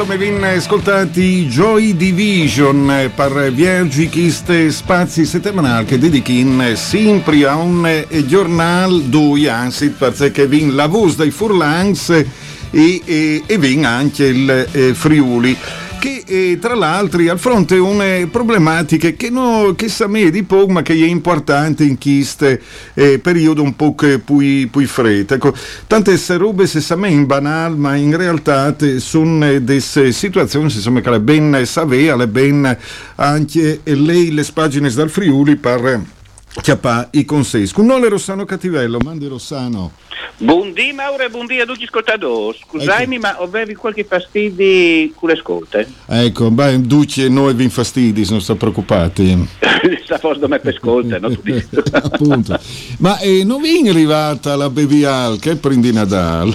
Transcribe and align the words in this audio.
insomma, 0.00 0.16
vin 0.16 0.42
ascoltati 0.42 1.46
Joy 1.46 1.94
Division 1.94 3.10
per 3.14 3.52
Viaggi 3.52 4.08
Chiste 4.08 4.70
Spazi 4.70 5.26
settimanal 5.26 5.84
che 5.84 5.98
dedichi 5.98 6.46
sempre 6.74 7.46
a 7.46 7.56
un 7.56 8.06
giornale 8.24 9.10
due 9.10 9.50
anzi 9.50 9.90
perché 9.90 10.46
vin 10.46 10.74
la 10.74 10.86
voce 10.86 11.16
dei 11.16 11.30
Furlans 11.30 12.08
e, 12.08 12.26
e, 13.04 13.42
e 13.44 13.58
vin 13.58 13.84
anche 13.84 14.24
il 14.24 14.68
eh, 14.72 14.94
Friuli 14.94 15.54
che 16.00 16.24
eh, 16.26 16.58
tra 16.58 16.74
l'altro 16.74 17.20
al 17.30 17.38
fronte 17.38 17.76
une 17.76 18.26
problematiche 18.28 19.14
che, 19.14 19.28
no, 19.28 19.74
che 19.76 19.88
sa 19.88 20.08
me 20.08 20.30
di 20.30 20.42
poco 20.42 20.72
ma 20.72 20.82
che 20.82 20.94
è 20.94 21.06
importante 21.06 21.84
in 21.84 21.98
questo 21.98 22.58
eh, 22.94 23.18
periodo 23.18 23.62
un 23.62 23.76
po' 23.76 23.94
più, 23.94 24.20
più 24.70 24.86
freddo. 24.86 25.34
Ecco, 25.34 25.54
tante 25.86 26.18
robe 26.38 26.66
se 26.66 26.80
sa 26.80 26.96
me 26.96 27.10
in 27.10 27.26
banal 27.26 27.76
ma 27.76 27.94
in 27.96 28.16
realtà 28.16 28.74
sono 28.96 29.60
delle 29.60 29.80
situazioni 29.80 30.72
insomma, 30.72 31.00
che 31.02 31.10
le 31.10 31.20
ben 31.20 31.62
savea, 31.66 32.16
le 32.16 32.28
ben 32.28 32.76
anche 33.16 33.80
lei 33.84 34.32
le 34.32 34.46
pagine 34.54 34.90
dal 34.90 35.10
Friuli 35.10 35.56
per 35.56 36.18
chiappa 36.62 37.08
i 37.12 37.24
consensi. 37.24 37.72
Con 37.72 37.86
noi 37.86 38.08
Rossano 38.08 38.44
Cattivello, 38.44 38.98
mandi 39.02 39.26
Rossano. 39.26 39.92
Buondì 40.36 40.92
Mauro 40.92 41.22
e 41.22 41.28
buondì 41.28 41.60
a 41.60 41.66
tutti 41.66 41.80
gli 41.80 41.84
ascoltatori. 41.84 42.58
Scusami, 42.66 43.18
ma 43.18 43.36
avevi 43.36 43.74
qualche 43.74 44.04
fastidio 44.04 45.12
con 45.14 45.28
le 45.28 45.34
ascolte? 45.34 45.86
Ecco, 46.06 46.50
beh, 46.50 46.80
Duce 46.80 47.28
noi 47.28 47.52
vi 47.52 47.64
infastidi, 47.64 48.26
non 48.30 48.40
sta 48.40 48.54
preoccupati. 48.54 49.48
Sta 50.02 50.18
forse 50.18 50.40
da 50.40 50.48
me 50.48 50.58
per 50.58 50.74
ascolta, 50.74 51.18
no? 51.18 51.28
Appunto. 51.92 52.58
Ma 52.98 53.18
eh, 53.18 53.44
non 53.44 53.60
vi 53.60 53.84
è 53.84 53.88
arrivata 53.90 54.56
la 54.56 54.70
Bevial 54.70 55.38
che 55.38 55.52
è 55.52 55.56
per 55.56 55.74
di 55.74 55.92
Nadal? 55.92 56.52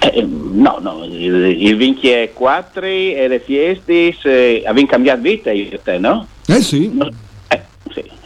Eh, 0.00 0.22
no, 0.22 0.78
no, 0.80 1.04
il, 1.04 1.56
il 1.58 1.76
24 1.76 2.82
e 2.84 3.26
le 3.26 3.40
fieste 3.40 4.14
eh, 4.22 4.62
abbiamo 4.66 4.88
cambiato 4.88 5.20
vita 5.20 5.50
io 5.50 5.70
e 5.70 5.80
te, 5.82 5.98
no? 5.98 6.26
Eh 6.46 6.62
sì. 6.62 6.90
No, 6.92 7.10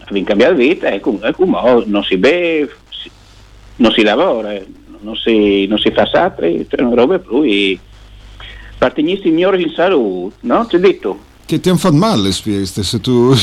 abbiamo 0.07 0.27
cambiato 0.27 0.55
vita 0.55 0.89
e 0.89 1.01
come, 1.01 1.33
come 1.33 1.85
non 1.87 2.03
si 2.03 2.17
beve, 2.17 2.75
non 3.77 3.93
si 3.93 4.03
lavora, 4.03 4.53
eh, 4.53 4.67
non 5.01 5.17
si, 5.17 5.67
non 5.67 5.79
si 5.79 5.91
fa 5.91 6.07
sapere, 6.07 6.67
cioè, 6.69 6.81
robe 6.81 7.19
più. 7.19 7.43
e 7.43 7.79
Partigni 8.77 9.21
signori 9.23 9.63
in 9.63 9.73
salute, 9.75 10.37
no? 10.41 10.67
Ti 10.67 10.77
ho 10.77 10.79
detto. 10.79 11.19
Che 11.47 11.61
ti 11.61 11.69
hanno 11.69 11.79
fatto 11.79 11.95
male 11.95 12.23
le 12.23 12.33
fieste 12.33 12.83
se 12.83 13.01
tu... 13.01 13.33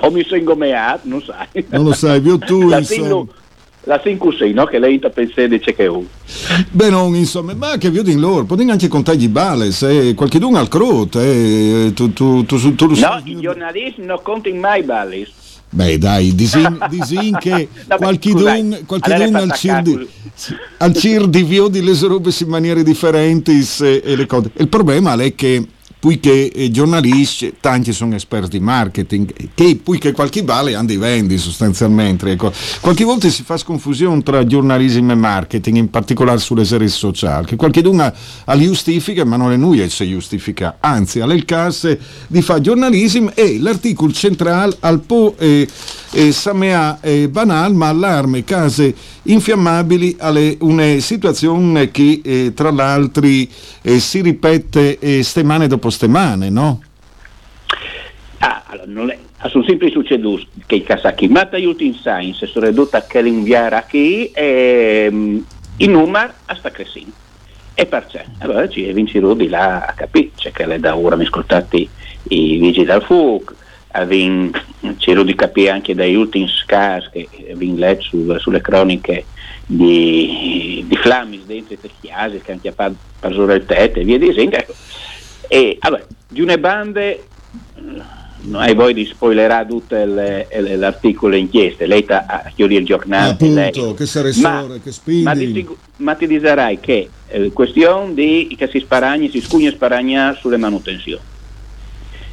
o 0.00 0.10
mi 0.10 0.22
sono 0.24 0.36
ingomeato, 0.36 1.00
non 1.04 1.22
sai. 1.22 1.64
non 1.68 1.84
lo 1.84 1.92
sai, 1.92 2.20
più 2.20 2.38
tu... 2.38 2.68
la 2.68 2.78
insomma. 2.78 3.26
La 3.84 4.00
5 4.02 4.52
no? 4.52 4.64
Che 4.64 4.78
lei 4.78 4.98
pensa 5.12 5.46
dice 5.46 5.74
che 5.74 5.84
è 5.84 5.88
un. 5.88 6.04
Beh, 6.70 6.90
non, 6.90 7.14
insomma, 7.14 7.54
ma 7.54 7.76
che 7.76 7.90
vi 7.90 8.10
in 8.10 8.20
loro, 8.20 8.44
potete 8.44 8.70
anche 8.70 8.88
contare 8.88 9.18
i 9.18 9.28
bale, 9.28 9.72
se 9.72 10.14
qualche 10.14 10.38
d'un 10.38 10.56
al 10.56 10.68
crote, 10.68 11.86
eh, 11.86 11.92
tu, 11.94 12.12
tu, 12.12 12.44
tu, 12.44 12.74
tu, 12.74 12.86
No, 12.86 13.20
i 13.24 13.40
giornalisti 13.40 14.02
non 14.02 14.20
contano 14.22 14.56
mai 14.56 14.82
balli. 14.82 15.26
Beh 15.70 15.98
dai, 15.98 16.34
disin, 16.34 16.78
disin 16.88 17.36
che 17.38 17.68
No, 17.88 17.96
qualchidun, 17.96 18.82
qualchidun 18.86 19.34
al 19.34 19.52
cir 19.54 19.82
di, 19.82 20.08
al 20.78 20.94
cir 20.94 21.26
di 21.26 21.42
vio 21.42 21.66
di 21.66 21.82
le 21.82 21.98
robe 22.02 22.30
in 22.38 22.48
maniere 22.48 22.82
differenti 22.84 23.66
e, 23.80 24.02
e 24.04 24.16
le 24.16 24.26
cose. 24.26 24.50
Il 24.56 24.68
problema 24.68 25.14
è 25.14 25.34
che 25.34 25.66
poiché 26.04 26.50
i 26.54 26.70
giornalisti, 26.70 27.54
tanti 27.60 27.94
sono 27.94 28.14
esperti 28.14 28.58
di 28.58 28.60
marketing, 28.62 29.32
che 29.54 29.80
poiché 29.82 30.12
qualche 30.12 30.42
vale 30.42 30.74
hanno 30.74 30.88
di 30.88 30.98
vendi 30.98 31.38
sostanzialmente. 31.38 32.30
Ecco. 32.30 32.52
Qualche 32.82 33.04
volta 33.04 33.30
si 33.30 33.42
fa 33.42 33.58
confusione 33.64 34.22
tra 34.22 34.44
giornalismo 34.44 35.12
e 35.12 35.14
marketing, 35.14 35.78
in 35.78 35.88
particolare 35.88 36.40
sulle 36.40 36.66
serie 36.66 36.88
sociali, 36.88 37.46
che 37.46 37.56
qualche 37.56 37.80
ha 37.80 38.52
li 38.52 38.66
giustifica, 38.66 39.24
ma 39.24 39.36
non 39.36 39.52
è 39.52 39.56
lui 39.56 39.78
che 39.78 39.88
si 39.88 40.06
giustifica, 40.06 40.76
anzi, 40.78 41.20
il 41.20 41.44
caso 41.46 41.96
di 42.26 42.42
fare 42.42 42.60
giornalismo 42.60 43.30
e 43.34 43.58
l'articolo 43.58 44.12
centrale 44.12 44.76
al 44.80 45.00
po' 45.00 45.34
eh, 45.38 45.66
eh, 46.14 46.32
samea 46.32 47.00
eh, 47.00 47.28
banal, 47.28 47.74
ma 47.74 47.88
allarme 47.88 48.44
case 48.44 48.94
infiammabili 49.24 50.16
alle 50.18 50.56
una 50.60 50.98
situazione 51.00 51.90
che 51.90 52.20
eh, 52.22 52.52
tra 52.54 52.70
l'altro 52.70 53.26
eh, 53.26 53.98
si 53.98 54.20
ripete 54.20 54.98
eh, 54.98 55.22
stemane 55.22 55.66
dopo 55.66 55.90
stemane, 55.94 56.50
no? 56.50 56.82
Ah, 58.38 58.64
allora, 58.66 58.86
non 58.88 59.10
è, 59.10 59.18
sono 59.48 59.64
sempre 59.64 59.90
succeduto 59.90 60.46
che 60.66 60.74
i 60.74 60.82
casacchi 60.82 61.28
mata 61.28 61.56
aiuti 61.56 61.86
in 61.86 61.94
science 61.94 62.46
sono 62.46 62.66
ridotta 62.66 62.98
a 62.98 63.02
che 63.02 63.22
l'inviare 63.22 63.76
a 63.76 63.84
chi 63.84 64.30
e 64.32 65.06
i 65.76 65.86
numeri 65.86 66.32
sta 66.56 66.70
crescendo. 66.70 67.12
E 67.76 67.86
perché? 67.86 68.24
Allora 68.38 68.68
ci 68.68 68.92
vinci 68.92 69.20
di 69.20 69.48
là 69.48 69.86
a 69.86 69.92
capire, 69.92 70.30
cioè 70.36 70.52
che 70.52 70.66
le 70.66 70.78
da 70.78 70.96
ora 70.96 71.16
mi 71.16 71.24
ascoltati 71.24 71.88
i 72.28 72.58
vigili 72.58 72.84
del 72.84 73.02
fuoco, 73.02 73.54
c'ero 74.98 75.22
di 75.22 75.34
capire 75.34 75.70
anche 75.70 75.94
dagli 75.94 76.14
ultimi 76.14 76.48
scasi 76.48 77.08
che 77.10 77.28
abbiamo 77.52 77.78
letto 77.78 78.02
su, 78.02 78.38
sulle 78.38 78.60
croniche 78.60 79.24
di, 79.66 80.84
di 80.86 80.96
Flammis 80.96 81.44
dentro 81.44 81.76
le 81.80 81.90
chiese 82.00 82.40
che 82.40 82.52
hanno 82.52 82.72
fatto 82.74 82.96
per 83.20 83.56
il 83.56 83.64
tetto 83.66 83.98
e 84.00 84.04
via 84.04 84.18
dicendo. 84.18 84.56
Ecco. 84.56 84.74
E 85.48 85.76
allora, 85.80 86.04
di 86.28 86.40
une 86.40 86.58
bande 86.58 87.24
non 88.44 88.60
hai 88.60 88.74
voi 88.74 88.92
di 88.92 89.04
spoilerare 89.06 89.66
tutto 89.66 89.96
l'articolo 89.96 91.34
inchieste, 91.34 91.86
lei 91.86 92.04
ha 92.08 92.50
chiudere 92.54 92.80
il 92.80 92.86
giornale. 92.86 93.30
Appunto, 93.30 93.54
lei. 93.54 93.94
che 93.94 94.06
saressore, 94.06 94.80
che 94.82 94.92
spindi. 94.92 95.24
Ma 95.24 95.34
ti, 95.34 95.68
ma 95.96 96.14
ti 96.14 96.26
dirai 96.26 96.78
che 96.80 97.08
eh, 97.28 97.52
questione 97.52 98.14
di 98.14 98.54
che 98.56 98.68
si 98.68 98.80
sparagna, 98.80 99.28
si 99.30 99.40
scugna 99.40 99.70
sparagna 99.70 100.34
sulle 100.34 100.56
manutenzioni. 100.56 101.22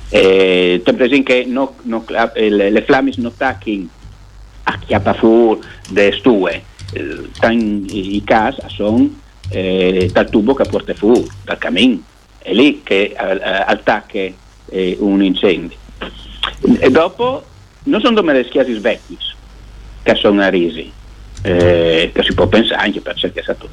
Eh, 0.10 0.82
per 0.84 1.02
esempio 1.02 1.34
che 1.34 1.46
no, 1.46 1.76
no, 1.84 2.04
eh, 2.34 2.50
le, 2.50 2.70
le 2.70 2.82
flammis 2.82 3.16
non 3.16 3.34
tacchino 3.36 3.88
a 4.64 4.78
chiappa 4.78 5.14
fu 5.14 5.58
de 5.90 6.12
stue, 6.12 6.64
eh, 6.92 7.30
i 7.90 8.22
casi 8.26 8.60
sono 8.68 9.10
eh, 9.50 10.10
dal 10.12 10.30
tubo 10.30 10.54
che 10.54 10.66
porta 10.70 10.94
fuori, 10.94 11.26
dal 11.44 11.58
cammin, 11.58 12.04
è 12.42 12.54
lì 12.54 12.82
che 12.84 13.14
eh, 13.16 13.16
attacca 13.16 14.18
eh, 14.18 14.98
un 15.00 15.24
incendio. 15.24 15.78
E 16.80 16.90
dopo 16.90 17.44
non 17.84 18.02
sono 18.02 18.16
come 18.16 18.34
le 18.34 18.46
schiasi 18.46 18.74
svecchi 18.74 19.18
che 20.04 20.16
sono 20.16 20.42
a 20.42 20.50
risi, 20.50 20.92
eh, 21.44 22.12
che 22.14 22.24
si 22.24 22.34
può 22.34 22.48
pensare 22.48 22.82
anche 22.82 23.02
per 23.02 23.16
cercare 23.16 23.44
stato 23.44 23.70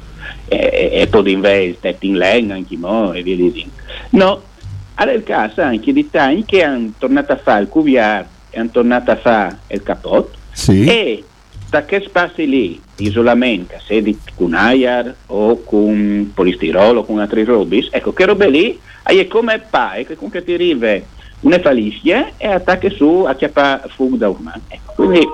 e, 0.47 0.89
e 0.93 1.07
poi 1.07 1.77
tetto 1.79 2.05
in 2.05 2.17
legno 2.17 2.53
anche 2.53 2.77
mo 2.77 3.13
e 3.13 3.23
via 3.23 3.35
dicendo. 3.35 3.73
No, 4.11 4.41
alla 4.95 5.11
il 5.11 5.23
caso 5.23 5.61
anche 5.61 5.93
di 5.93 6.09
tanti 6.09 6.45
che 6.45 6.63
hanno 6.63 6.91
tornato 6.97 7.31
a 7.31 7.37
fare 7.37 7.61
il 7.61 7.69
cuviar 7.69 8.27
e 8.49 8.59
hanno 8.59 8.69
tornato 8.69 9.11
a 9.11 9.15
fare 9.15 9.59
il 9.67 9.83
capot 9.83 10.35
sì. 10.51 10.85
e 10.85 11.23
che 11.85 12.01
spazi 12.01 12.47
lì? 12.47 12.81
Isolamento 12.97 13.75
se 13.79 14.01
di 14.01 14.17
con 14.35 14.53
air 14.53 15.15
o 15.27 15.63
con 15.63 16.31
polistirolo 16.33 17.03
con 17.03 17.19
altri 17.19 17.43
robis? 17.43 17.89
Ecco 17.91 18.13
che 18.13 18.25
robe 18.25 18.49
lì? 18.49 18.79
È 19.03 19.27
come 19.27 19.59
pai 19.59 20.05
che 20.05 20.15
comunque 20.15 20.43
ti 20.43 20.53
arriva 20.53 20.97
una 21.41 21.59
faliscia 21.59 22.31
e 22.37 22.47
attacca 22.47 22.89
su 22.89 23.23
a 23.25 23.33
chiappa 23.33 23.83
fuga 23.87 24.17
da 24.17 24.29
umano 24.29 24.61
ecco, 24.67 24.93
quindi 24.93 25.25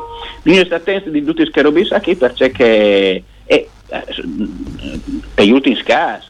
bisogna 0.44 0.66
stare 0.66 0.82
attenti 0.82 1.10
di 1.10 1.24
tutti 1.24 1.42
questi 1.42 1.62
robis 1.62 1.90
qui 2.02 2.16
perché 2.16 3.24
eh, 3.46 3.70
per 5.34 5.46
gli 5.46 5.52
ultimi 5.52 5.76
casi 5.84 6.28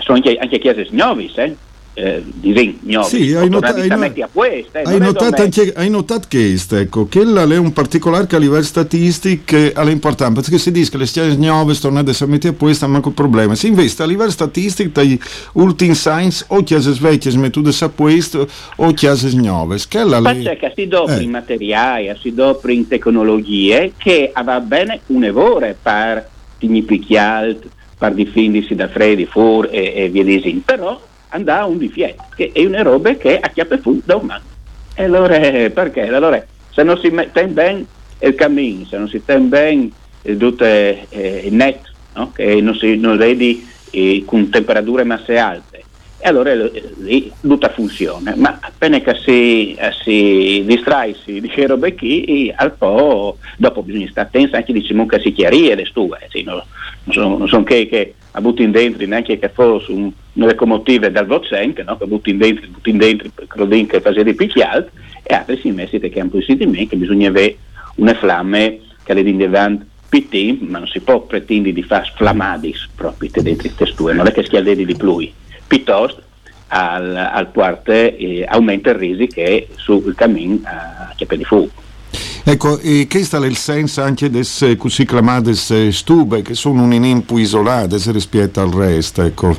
sono 0.00 0.18
anche, 0.18 0.36
anche 0.36 0.58
chiese 0.58 0.86
nuove 0.90 1.30
eh? 1.34 1.56
Eh, 1.98 2.22
di 2.26 2.52
Rignovi. 2.52 3.08
Sì, 3.08 3.34
hai, 3.34 3.48
nota- 3.48 3.74
hai, 3.74 3.88
questa, 4.30 4.80
hai, 4.84 4.98
notato 4.98 5.40
anche, 5.40 5.72
hai 5.74 5.88
notato 5.88 6.26
che 6.28 6.54
ecco, 6.72 7.08
che 7.08 7.22
è 7.22 7.56
un 7.56 7.72
particolare 7.72 8.26
che 8.26 8.36
a 8.36 8.38
livello 8.38 8.62
statistico 8.62 9.56
è 9.56 9.90
importante, 9.90 10.42
perché 10.42 10.58
si 10.58 10.70
dice 10.70 10.90
che 10.90 10.98
le 10.98 11.06
stiane 11.06 11.36
nuove 11.36 11.72
sono 11.72 11.98
adesso 11.98 12.24
a 12.24 12.26
mettere 12.26 12.52
a 12.52 12.56
questo, 12.56 12.86
ma 12.86 13.00
il 13.02 13.12
problema. 13.12 13.54
Si 13.54 13.68
investe 13.68 14.02
a 14.02 14.06
livello 14.06 14.30
statistico 14.30 14.90
dai 14.92 15.18
ultimi 15.54 15.94
science 15.94 16.44
o 16.48 16.62
chiese 16.62 16.92
svecchie 16.92 17.30
smettude 17.30 17.74
a 17.80 17.88
questo 17.88 18.46
o 18.76 18.92
chiese 18.92 19.34
nuove. 19.34 19.78
Perché 19.88 20.72
si 20.76 20.88
dopri 20.88 21.14
eh. 21.14 21.22
in 21.22 21.30
materiali, 21.30 22.14
si 22.20 22.34
dopri 22.34 22.74
in 22.74 22.88
tecnologie 22.88 23.92
che 23.96 24.32
va 24.44 24.60
bene 24.60 25.00
un'evore 25.06 25.74
per 25.80 26.28
significare 26.58 27.58
per 27.98 28.12
difendersi 28.12 28.74
da 28.74 28.88
freddi, 28.88 29.24
fur 29.24 29.68
e, 29.70 29.94
e 29.96 30.08
via 30.10 30.22
dicendo, 30.22 30.60
però 30.66 31.00
andava 31.36 31.66
un 31.66 31.78
difietto, 31.78 32.24
che 32.34 32.50
è 32.52 32.64
una 32.64 32.82
roba 32.82 33.14
che 33.14 33.38
a 33.38 33.48
chiappe 33.48 33.78
fu 33.78 34.00
da 34.04 34.16
un 34.16 34.30
anno. 34.30 34.44
E 34.94 35.04
allora 35.04 35.38
perché? 35.70 36.08
Allora, 36.08 36.44
se 36.70 36.82
non 36.82 36.98
si 36.98 37.08
mette 37.08 37.46
bene 37.46 37.84
il 38.20 38.34
cammino, 38.34 38.84
se 38.86 38.98
non 38.98 39.08
si 39.08 39.22
tiene 39.24 39.46
bene 39.46 39.90
eh, 40.22 40.36
tutto 40.36 40.64
eh, 40.64 41.42
il 41.44 41.54
net, 41.54 41.80
no? 42.14 42.32
che 42.32 42.60
non 42.60 42.74
si 42.74 42.96
non 42.96 43.16
vedi 43.16 43.66
eh, 43.90 44.22
con 44.26 44.48
temperature 44.48 45.04
masse 45.04 45.36
alte, 45.36 45.75
e 46.18 46.28
allora 46.28 46.52
eh, 46.52 46.94
lì 46.98 47.30
tutta 47.40 47.68
funziona. 47.68 48.34
Ma 48.36 48.58
appena 48.60 48.98
che 49.00 49.14
si, 49.22 49.74
eh, 49.74 49.92
si 50.02 50.62
distraisi 50.64 51.40
di 51.40 51.48
quelle 51.48 51.68
robe 51.68 51.94
qui, 51.94 52.52
al 52.54 52.72
po' 52.72 53.38
dopo 53.56 53.82
bisogna 53.82 54.08
stare 54.10 54.28
attenti 54.28 54.54
anche 54.54 54.72
diciamo 54.72 55.06
che 55.06 55.20
si 55.20 55.32
chiarisce 55.32 55.74
le 55.74 55.84
stue, 55.86 56.18
sì, 56.30 56.42
non, 56.42 56.62
non 57.04 57.14
sono, 57.14 57.46
sono 57.46 57.64
che, 57.64 57.86
che 57.88 58.14
a 58.32 58.40
buttare 58.40 58.70
dentro 58.70 59.06
neanche 59.06 59.38
che 59.38 59.48
fosse 59.48 59.92
un, 59.92 60.10
una 60.34 60.52
dal 61.10 61.26
Vocenk, 61.26 61.80
no? 61.80 61.96
che 61.96 62.06
buttare 62.06 62.36
dentro, 62.36 62.66
buttare 62.68 62.96
dentro, 62.96 63.30
crodin 63.46 63.86
che 63.86 64.00
faceva 64.00 64.32
picchialt, 64.32 64.90
e 65.22 65.34
altri 65.34 65.58
si 65.58 65.70
messi 65.70 65.98
che 65.98 66.20
hanno 66.20 66.30
di 66.32 66.66
me 66.66 66.86
che 66.86 66.96
bisogna 66.96 67.28
avere 67.28 67.56
una 67.96 68.14
fiamme 68.14 68.80
che 69.02 69.14
le 69.14 69.20
in 69.20 69.38
davanti 69.38 69.84
PT, 70.08 70.60
ma 70.62 70.78
non 70.78 70.86
si 70.86 71.00
può 71.00 71.20
pretendere 71.20 71.74
di 71.74 71.82
fare 71.82 72.10
flamadis 72.14 72.88
proprio 72.94 73.30
dentro 73.32 73.68
queste 73.68 73.86
stue, 73.86 74.12
non 74.12 74.26
è 74.26 74.32
che 74.32 74.44
schialdedi 74.44 74.84
di 74.84 74.96
più, 74.96 75.30
piuttosto 75.66 76.22
al, 76.68 77.14
al 77.14 77.48
parte 77.48 78.16
eh, 78.16 78.44
aumenta 78.48 78.90
il 78.90 78.96
rischio 78.96 79.66
sul 79.76 80.14
cammino 80.14 80.60
a 80.64 81.12
chiappe 81.14 81.36
di 81.36 81.44
fuoco. 81.44 81.84
Ecco, 82.48 82.78
e 82.78 83.08
questo 83.10 83.42
è 83.42 83.46
il 83.46 83.56
senso 83.56 84.02
anche 84.02 84.30
delle 84.30 84.76
così 84.76 85.04
chiamate 85.04 85.52
stube, 85.54 86.42
che 86.42 86.54
sono 86.54 86.82
un 86.82 86.92
inimpo 86.92 87.38
isolate 87.38 87.98
rispetto 88.12 88.60
al 88.60 88.70
resto, 88.70 89.22
ecco. 89.22 89.56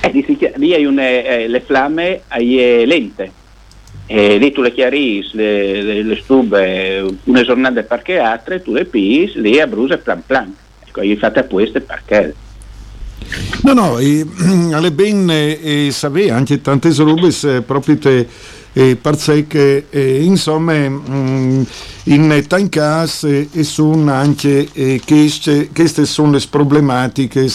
Eh, 0.00 0.52
lì 0.56 0.72
hai 0.72 0.84
une, 0.84 1.24
eh, 1.24 1.48
le 1.48 1.60
fiamme 1.60 2.22
hai 2.28 2.86
lente, 2.86 3.32
e 4.06 4.38
lì 4.38 4.52
tu 4.52 4.62
le 4.62 4.72
chiarisci, 4.72 5.36
le, 5.36 5.82
le, 5.82 6.02
le, 6.02 6.16
stube, 6.16 7.04
una 7.24 7.42
giornata 7.42 7.82
perché 7.82 8.18
altre, 8.18 8.62
tu 8.62 8.72
le 8.72 8.84
pis, 8.84 9.34
lì 9.34 9.60
a 9.60 9.66
brusa 9.66 9.98
plan 9.98 10.22
plan. 10.24 10.54
Ecco, 10.86 11.00
hai 11.00 11.16
fatto 11.16 11.40
a 11.40 11.44
queste 11.44 11.80
perché... 11.80 12.34
No, 13.62 13.72
no, 13.72 13.98
e, 14.00 14.26
alle 14.72 14.92
ben 14.92 15.28
e, 15.30 15.88
sapere 15.92 16.30
anche 16.30 16.60
tante 16.60 16.92
robe 16.94 17.62
proprio 17.62 17.98
te 17.98 18.26
eh, 18.72 18.96
perché 18.96 19.86
eh, 19.90 20.22
insomma 20.22 20.88
mh, 20.88 21.02
mm, 21.10 21.62
in 22.04 22.44
tancas 22.46 23.24
eh, 23.24 23.48
sono 23.64 24.12
anche 24.12 24.68
eh, 24.72 25.00
queste, 25.04 25.70
queste 25.74 26.06
sono 26.06 26.32
le 26.32 26.42
problematiche 26.48 27.48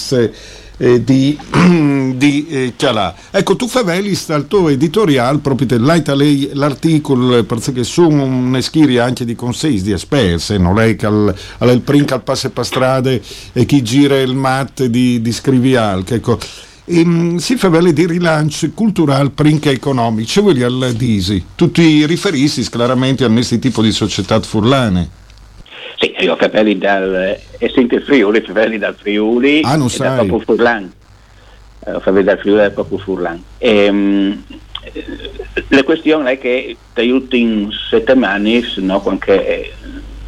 eh, 0.77 1.03
di, 1.03 1.37
di 2.15 2.47
eh, 2.47 2.73
Calà. 2.75 3.13
Ecco, 3.31 3.55
tu 3.55 3.67
favevi 3.67 4.17
dal 4.25 4.47
tuo 4.47 4.69
editoriale 4.69 5.39
proprio 5.39 5.67
te, 5.67 5.77
lei 5.77 6.49
l'articolo 6.53 7.43
perché 7.43 7.83
sono 7.83 8.23
una 8.23 8.61
schiria 8.61 9.03
anche 9.03 9.25
di 9.25 9.35
consigli 9.35 9.81
di 9.81 9.91
esperti, 9.91 10.57
non 10.57 10.75
lei 10.75 10.95
che 10.95 11.05
al, 11.05 11.81
princa 11.83 12.15
al 12.15 12.23
passe 12.23 12.51
strade 12.61 13.21
e 13.53 13.65
chi 13.65 13.81
gira 13.81 14.19
il 14.19 14.35
mat 14.35 14.85
di, 14.85 15.21
di 15.21 15.31
scrivial, 15.31 16.03
ecco 16.07 16.39
e, 16.85 16.99
ehm, 16.99 17.37
si 17.37 17.55
fa 17.57 17.69
vale 17.69 17.93
di 17.93 18.05
rilancio 18.05 18.69
culturale 18.73 19.31
princa 19.31 19.69
economico, 19.69 20.27
cioè 20.27 20.43
vuoi 20.43 20.63
al 20.63 20.93
disi. 20.95 21.43
Tu 21.55 21.71
ti 21.71 22.05
riferisci 22.05 22.61
chiaramente 22.69 23.25
a 23.25 23.29
questo 23.29 23.57
tipo 23.59 23.81
di 23.81 23.91
società 23.91 24.39
furlane? 24.39 25.23
Io 26.19 26.33
ho 26.33 26.35
capelli 26.35 26.77
dal 26.77 27.37
essente 27.57 27.99
Friuli, 27.99 28.41
capelli 28.41 28.77
dal 28.77 28.95
Friuli 28.95 29.61
ah, 29.63 29.75
non 29.75 29.87
e 29.87 29.89
sai. 29.89 30.07
dal 30.07 30.25
Popolo 30.25 30.39
Furlan. 30.39 30.91
Eh, 31.85 31.93
ho 31.93 31.99
capelli 31.99 32.23
dal 32.23 32.39
Friuli 32.39 32.59
e 32.59 32.61
dal 32.61 32.71
Popolo 32.71 33.01
Furlan. 33.01 33.43
E, 33.57 33.89
um, 33.89 34.43
la 35.69 35.83
questione 35.83 36.31
è 36.31 36.37
che 36.37 36.77
negli 36.93 37.09
ultimi 37.09 37.69
settimane, 37.89 38.61
no, 38.77 39.01
qualche, 39.01 39.73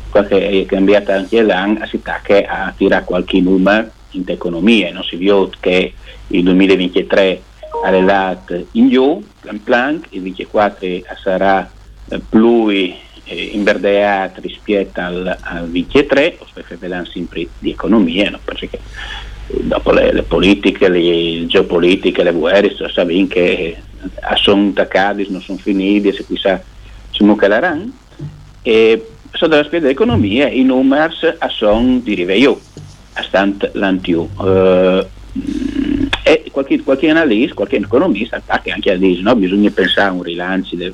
qualche 0.09 0.61
è 0.61 0.65
cambiata 0.65 1.15
anche 1.15 1.41
l'anno, 1.41 1.85
si 1.85 2.01
tacca 2.01 2.45
a 2.47 2.73
tirare 2.75 3.05
qualche 3.05 3.39
numero 3.39 3.89
in 4.11 4.23
economia, 4.25 4.91
non 4.91 5.03
si 5.03 5.15
vede 5.15 5.49
che 5.59 5.93
il 6.27 6.43
2023 6.43 7.41
arrivato 7.83 8.67
in 8.71 8.89
giù, 8.89 9.23
plan 9.39 9.61
plan, 9.63 9.93
il 10.09 10.21
2024 10.21 11.15
sarà 11.21 11.69
eh, 12.09 12.19
più 12.19 12.67
eh, 13.27 13.49
inverdeato 13.53 14.41
rispetto 14.41 14.99
al, 15.01 15.37
al 15.41 15.67
2023, 15.69 16.37
parliamo 16.79 17.05
sempre 17.05 17.47
di 17.59 17.71
economia, 17.71 18.29
no? 18.29 18.39
perché 18.43 18.69
eh, 19.47 19.63
dopo 19.63 19.91
le, 19.91 20.13
le, 20.13 20.23
politiche, 20.23 20.89
le 20.89 21.45
geopolitiche, 21.45 22.23
le 22.23 22.31
guerre, 22.31 22.75
sappiamo 22.75 23.27
che 23.27 23.77
sono 24.35 24.69
attaccati, 24.69 25.27
non 25.29 25.41
sono 25.41 25.57
finiti, 25.57 26.13
se 26.13 26.25
sa 26.35 26.61
ci 27.11 27.23
muccheranno. 27.23 27.91
E 28.61 29.07
sotto 29.31 29.55
l'aspetto 29.55 29.83
dell'economia 29.83 30.47
i 30.49 30.63
numeri 30.63 31.13
sono 31.49 31.99
di 32.01 32.13
riveglio, 32.13 32.59
a 33.13 33.23
stant 33.23 33.69
l'antiu. 33.73 34.29
Uh, 34.37 35.05
e 36.23 36.43
qualche, 36.51 36.81
qualche 36.81 37.09
analista, 37.09 37.53
qualche 37.53 37.77
economista 37.77 38.37
attacca 38.37 38.73
anche 38.73 38.91
a 38.91 38.97
dire 38.97 39.21
no? 39.21 39.35
bisogna 39.35 39.69
pensare 39.69 40.09
a 40.09 40.11
un 40.11 40.23
rilancio 40.23 40.75
del... 40.75 40.93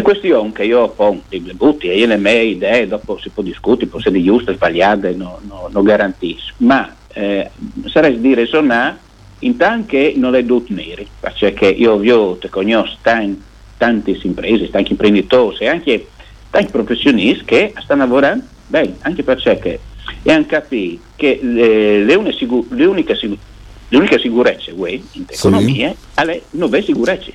le 0.00 0.02
questioni 0.02 0.52
che 0.52 0.64
io 0.64 0.88
pongo 0.88 1.22
le 1.28 1.54
butti 1.54 1.88
e 1.88 2.06
le 2.06 2.16
mie 2.16 2.42
idee 2.42 2.88
dopo 2.88 3.18
si 3.18 3.28
può 3.28 3.42
discutere 3.42 3.86
può 3.86 3.98
essere 3.98 4.22
giuste, 4.22 4.54
sbagliate 4.54 5.12
non 5.12 5.36
no, 5.42 5.68
no 5.70 5.82
garantisco 5.82 6.54
ma 6.58 6.94
eh, 7.12 7.50
sarebbe 7.86 8.20
di 8.20 8.34
ragionare 8.34 9.08
intanto 9.40 9.88
che 9.88 10.14
non 10.16 10.34
è 10.34 10.44
tutto 10.44 10.72
neri, 10.72 11.06
perché 11.18 11.66
io 11.66 11.92
ho 11.92 12.38
conosco 12.50 12.96
tanti, 13.02 13.42
tante 13.76 14.18
imprese, 14.22 14.70
tanti 14.70 14.92
imprenditori 14.92 15.56
e 15.60 15.68
anche 15.68 16.08
tanti 16.50 16.70
professionisti 16.70 17.44
che 17.44 17.72
stanno 17.78 18.02
lavorando 18.02 18.44
bene, 18.66 18.96
anche 19.00 19.22
perché 19.22 19.80
e 20.22 20.32
hanno 20.32 20.46
capito 20.46 21.02
che 21.16 21.38
le, 21.42 22.04
le, 22.04 22.14
uniche, 22.14 22.46
le 22.70 22.84
uniche, 22.84 23.18
le 23.18 23.96
uniche 23.96 24.18
sicurezze 24.18 24.72
in 24.72 25.24
economia 25.26 25.90
sì. 25.90 26.20
è 26.28 26.42
non 26.50 26.82
sicurezze. 26.82 27.32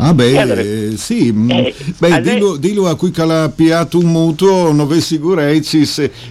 Ah 0.00 0.14
beh, 0.14 0.38
allora, 0.38 0.60
eh, 0.60 0.92
sì, 0.96 1.32
mm, 1.32 1.50
eh, 1.50 1.74
beh, 1.98 2.20
dillo, 2.20 2.56
dillo, 2.56 2.86
a 2.86 2.94
cui 2.94 3.10
ha 3.16 3.48
piato 3.48 3.98
un 3.98 4.06
mutuo 4.06 4.70
non 4.70 4.86
vede 4.86 5.00
sicurezza 5.00 5.76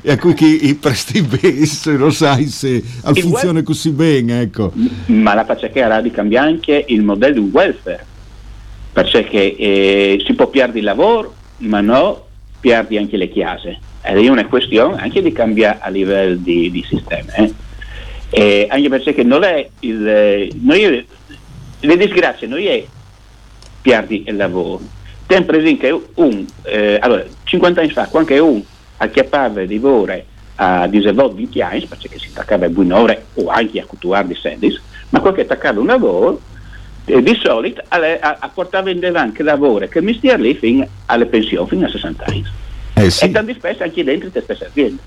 e 0.01 0.11
a 0.11 0.17
cui 0.17 0.33
chi 0.33 0.67
i 0.67 0.75
presti 0.75 1.21
bene, 1.21 1.97
lo 1.97 2.09
sai 2.09 2.45
se 2.45 2.81
funziona 2.81 3.53
wel- 3.53 3.63
così 3.63 3.89
bene, 3.91 4.39
ecco. 4.39 4.71
Ma 5.07 5.33
la 5.33 5.43
faccia 5.43 5.67
che 5.67 5.79
era 5.79 5.99
di 5.99 6.11
cambiare 6.11 6.47
anche 6.47 6.85
il 6.87 7.03
modello 7.03 7.41
di 7.41 7.49
welfare, 7.51 8.05
perché 8.93 9.55
eh, 9.57 10.23
si 10.25 10.33
può 10.33 10.47
perdere 10.47 10.79
il 10.79 10.85
lavoro, 10.85 11.35
ma 11.57 11.81
no, 11.81 12.25
perdi 12.61 12.97
anche 12.97 13.17
le 13.17 13.29
chiese. 13.29 13.79
Ed 14.01 14.17
è 14.17 14.29
una 14.29 14.45
questione 14.45 15.01
anche 15.01 15.21
di 15.21 15.33
cambiare 15.33 15.79
a 15.81 15.89
livello 15.89 16.35
di, 16.35 16.71
di 16.71 16.85
sistema. 16.87 17.33
Eh. 18.29 18.67
anche 18.69 18.87
perché 18.87 19.23
non 19.23 19.43
è 19.43 19.67
il... 19.81 20.51
Noi, 20.61 21.05
le 21.79 21.97
disgrazie 21.97 22.47
non 22.47 22.59
è 22.59 22.85
perdi 23.87 24.23
il 24.27 24.35
lavoro. 24.35 24.81
Ten 25.25 25.45
presente 25.45 25.87
che 25.87 26.01
un, 26.15 26.45
eh, 26.63 26.97
allora, 27.01 27.23
50 27.43 27.81
anni 27.81 27.89
fa, 27.91 28.07
quando 28.07 28.45
un 28.45 28.61
acchiappava 28.97 29.63
di 29.63 29.79
ore 29.81 30.25
a 30.55 30.87
20 30.87 31.61
anni, 31.61 31.85
perché 31.85 32.17
si 32.17 32.29
attaccava 32.31 32.65
a 32.65 32.69
buone 32.69 32.93
ore 32.93 33.25
o 33.35 33.47
anche 33.47 33.79
a 33.79 33.85
cultivare 33.85 34.27
di 34.27 34.35
sedis, 34.35 34.81
ma 35.09 35.21
quando 35.21 35.41
attaccava 35.41 35.79
un 35.79 35.85
lavoro, 35.85 36.41
eh, 37.05 37.21
di 37.21 37.39
solito 37.41 37.81
alle, 37.87 38.19
a, 38.19 38.37
a 38.39 38.49
portava 38.49 38.89
in 38.89 39.03
avanti 39.05 39.41
lavoro 39.43 39.87
che 39.87 40.01
mi 40.01 40.13
stia 40.13 40.35
lì 40.35 40.53
fino 40.53 40.85
alle 41.05 41.25
pensioni, 41.25 41.67
fino 41.67 41.85
a 41.85 41.89
60 41.89 42.25
anni. 42.25 42.45
Eh 42.95 43.09
sì. 43.09 43.25
E 43.25 43.31
tanti 43.31 43.53
spesso 43.53 43.83
anche 43.83 44.03
dentro 44.03 44.29
le 44.33 44.41
stesse 44.41 44.65
aziende. 44.65 45.01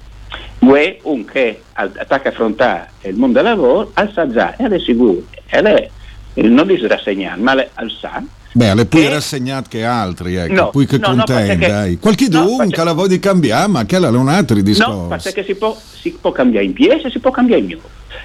Uè 0.61 0.99
un 1.03 1.25
che 1.25 1.63
attacca 1.73 2.29
a 2.29 2.33
affrontare 2.33 2.91
il 3.03 3.17
mondo 3.17 3.41
del 3.41 3.51
lavoro, 3.51 3.91
alza 3.95 4.31
già, 4.31 4.55
e 4.57 4.67
è 4.67 4.79
sicuro, 4.79 5.23
e 5.49 6.43
non 6.43 6.67
dice 6.67 6.87
rassegnare, 6.87 7.41
ma 7.41 7.53
al 7.75 7.91
sa 7.91 8.23
Beh, 8.53 8.75
le 8.75 8.87
puoi 8.87 9.03
che... 9.03 9.11
rassegnare 9.11 9.67
che 9.69 9.85
altri, 9.85 10.35
ecco, 10.35 10.53
no, 10.53 10.71
poi 10.71 10.87
che 10.87 10.99
no, 10.99 11.15
contenti, 11.15 11.67
no, 11.67 11.69
dai. 11.69 11.99
Qualche 11.99 12.29
no, 12.29 12.45
dunque 12.45 12.85
la 12.85 12.93
voglia 12.93 13.09
di 13.09 13.19
cambiare, 13.21 13.69
ma 13.69 13.85
che 13.85 13.97
è 13.97 14.09
un 14.09 14.29
altro 14.29 14.61
discorso. 14.61 14.93
No, 14.93 15.07
perché 15.23 15.45
si 15.45 15.55
può, 15.55 15.77
si 15.77 16.17
può 16.21 16.33
cambiare 16.33 16.67
in 16.67 16.73
piedi 16.73 17.03
e 17.03 17.11
si 17.11 17.21
può 17.21 17.31
cambiare 17.31 17.61
in 17.61 17.67
mio. 17.67 17.81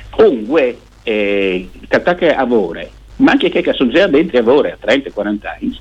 Comunque, 0.09 0.79
eh, 1.03 1.69
che 1.87 2.35
lavora, 2.35 2.83
ma 3.17 3.31
anche 3.31 3.49
che 3.49 3.73
sono 3.73 3.91
già 3.91 4.07
dentro 4.07 4.37
lavora 4.39 4.69
a 4.69 4.77
30-40 4.83 5.37
anni, 5.59 5.79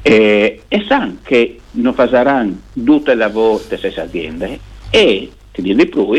eh, 0.00 0.62
e 0.68 0.84
sanno 0.88 1.16
che 1.22 1.58
non 1.72 1.92
faranno 1.92 2.60
tutto 2.72 3.10
il 3.10 3.18
lavoro 3.18 3.60
delle 3.68 3.76
stesse 3.76 4.00
aziende 4.00 4.58
e, 4.88 5.30
ti 5.52 5.60
dico 5.62 5.76
di 5.76 5.86
più, 5.86 6.12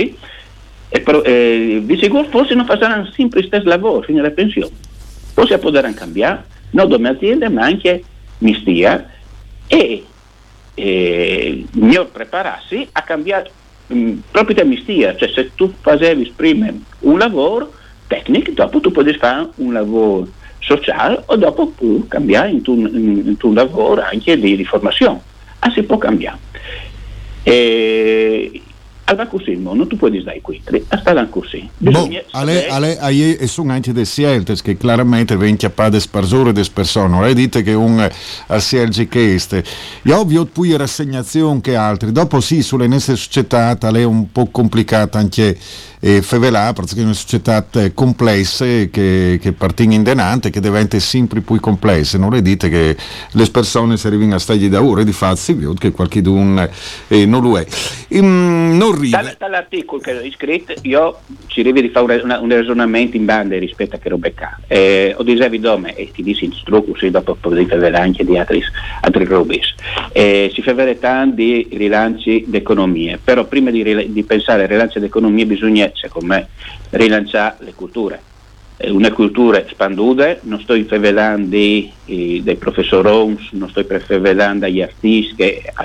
e 0.89 1.01
però, 1.01 1.21
eh, 1.23 1.81
di 1.83 1.97
sicuro 1.97 2.25
forse 2.25 2.53
non 2.53 2.65
faranno 2.65 3.09
sempre 3.11 3.41
lo 3.41 3.47
stesso 3.47 3.67
lavoro 3.67 4.01
fino 4.03 4.19
alla 4.19 4.29
pensione. 4.29 4.71
Forse 5.33 5.57
potranno 5.57 5.93
cambiare 5.95 6.55
non 6.71 6.89
come 6.89 7.09
azienda 7.09 7.49
ma 7.49 7.63
anche 7.63 8.03
mistia 8.39 9.09
e 9.67 10.05
eh, 10.73 11.65
miglior 11.71 12.09
prepararsi 12.09 12.87
a 12.91 13.01
cambiare 13.01 13.51
mh, 13.87 13.97
mm, 13.97 14.17
proprio 14.31 14.55
da 14.55 14.63
mistia, 14.63 15.15
cioè 15.15 15.29
se 15.29 15.51
tu 15.55 15.73
facevi 15.81 16.33
prima 16.35 16.71
un 16.99 17.17
lavoro 17.17 17.73
tecnico, 18.07 18.51
dopo 18.51 18.79
tu 18.79 18.91
puoi 18.91 19.13
fare 19.13 19.49
un 19.55 19.73
lavoro 19.73 20.27
sociale 20.59 21.23
o 21.25 21.35
dopo 21.35 21.67
puoi 21.69 22.05
cambiare 22.07 22.51
in 22.51 22.61
tuo 23.37 23.53
lavoro 23.53 24.01
anche 24.01 24.37
di, 24.37 24.55
di 24.55 24.65
formazione. 24.65 25.21
Ah, 25.59 25.71
si 25.71 25.83
può 25.83 25.97
cambiare. 25.97 26.37
E 27.43 28.61
al 29.09 29.27
così 29.29 29.51
il 29.51 29.59
mondo 29.59 29.87
tu 29.87 29.95
puoi 29.95 30.19
stare 30.19 30.41
qui, 30.41 30.61
sta 30.61 31.27
così. 31.27 31.67
Bisogna 31.77 32.19
boh, 32.19 32.37
ale, 32.37 32.67
ale, 32.67 32.99
ale, 32.99 33.37
e 33.37 33.47
sono 33.47 33.71
anche 33.71 33.93
delle 33.93 34.05
scelte 34.05 34.55
che 34.55 34.75
chiaramente 34.75 35.35
vengono 35.37 35.55
chiappate 35.57 35.99
sparsore 35.99 36.51
delle 36.51 36.67
persone, 36.73 37.21
lei 37.21 37.33
dite 37.33 37.61
che 37.61 37.73
un 37.73 38.09
a 38.47 38.59
scelge 38.59 39.07
che 39.07 39.33
este. 39.33 39.63
È 40.01 40.11
ovvio 40.11 40.45
poi 40.45 40.75
rassegnazione 40.75 41.61
che 41.61 41.75
altri, 41.75 42.11
dopo 42.11 42.41
sì, 42.41 42.61
sulle 42.61 42.87
nostre 42.87 43.15
società 43.15 43.77
è 43.77 44.03
un 44.03 44.29
po' 44.31 44.47
complicata 44.47 45.17
anche 45.17 45.57
e 45.99 46.21
Fevelà 46.21 46.73
perché 46.73 46.99
è 46.99 47.03
una 47.03 47.13
società 47.13 47.65
complessa 47.93 48.65
che, 48.65 49.39
che 49.41 49.51
partiglia 49.51 49.95
in 49.95 50.03
denante 50.03 50.51
che 50.51 50.59
diventa 50.59 50.99
sempre 50.99 51.41
più 51.41 51.59
complessa 51.59 52.19
non 52.19 52.31
le 52.31 52.43
dite 52.43 52.69
che 52.69 52.95
le 53.31 53.49
persone 53.49 53.97
si 53.97 54.05
arrivano 54.05 54.35
a 54.35 54.39
stagli 54.39 54.69
da 54.69 54.83
ore 54.83 55.03
di 55.03 55.11
fazzi 55.11 55.57
che 55.79 55.91
qualche 55.91 56.21
d'un 56.21 56.69
eh, 57.07 57.25
non 57.25 57.41
lo 57.41 57.57
è 57.57 57.65
um, 58.09 58.77
non 58.77 58.96
ride 58.97 59.35
dall'articolo 59.37 60.01
che 60.01 60.17
ho 60.17 60.31
scritto 60.31 60.73
io 60.81 61.19
ci 61.47 61.61
arrivi 61.61 61.81
di 61.81 61.89
fare 61.89 62.21
un, 62.21 62.37
un 62.41 62.49
ragionamento 62.49 63.17
in 63.17 63.25
bande 63.25 63.57
rispetto 63.57 63.95
a 63.95 63.99
che 63.99 64.09
robe 64.09 64.33
ca 64.33 64.57
eh, 64.67 65.13
ho 65.17 65.23
dicevi 65.23 65.59
dome 65.59 65.95
e 65.95 66.11
ti 66.11 66.23
dici 66.23 66.45
in 66.45 66.53
strucco 66.53 66.95
sì 66.97 67.09
dopo 67.09 67.35
poi 67.35 67.65
vedere 67.65 67.97
anche 67.97 68.23
di 68.23 68.37
altri, 68.37 68.61
altri 69.01 69.25
robe 69.25 69.59
eh, 70.11 70.51
si 70.53 70.61
fa 70.61 70.73
vedere 70.73 70.99
tanti 70.99 71.67
rilanci 71.71 72.45
d'economia 72.47 73.19
però 73.23 73.45
prima 73.45 73.71
di, 73.71 74.11
di 74.11 74.23
pensare 74.23 74.63
al 74.63 74.69
rilancio 74.69 74.99
d'economia 74.99 75.45
bisogna 75.45 75.91
secondo 75.93 76.27
me, 76.27 76.47
rilanciare 76.91 77.57
le 77.59 77.73
culture. 77.73 78.21
Una 78.79 79.11
cultura 79.11 79.63
spanduta, 79.67 80.37
non 80.41 80.59
sto 80.61 80.73
rivelando 80.73 81.47
dei, 81.47 81.91
professori, 82.59 83.37
non 83.51 83.69
sto 83.69 83.83
rivelando 84.07 84.67
gli 84.67 84.81
artisti 84.81 85.35
che 85.35 85.71
a 85.73 85.83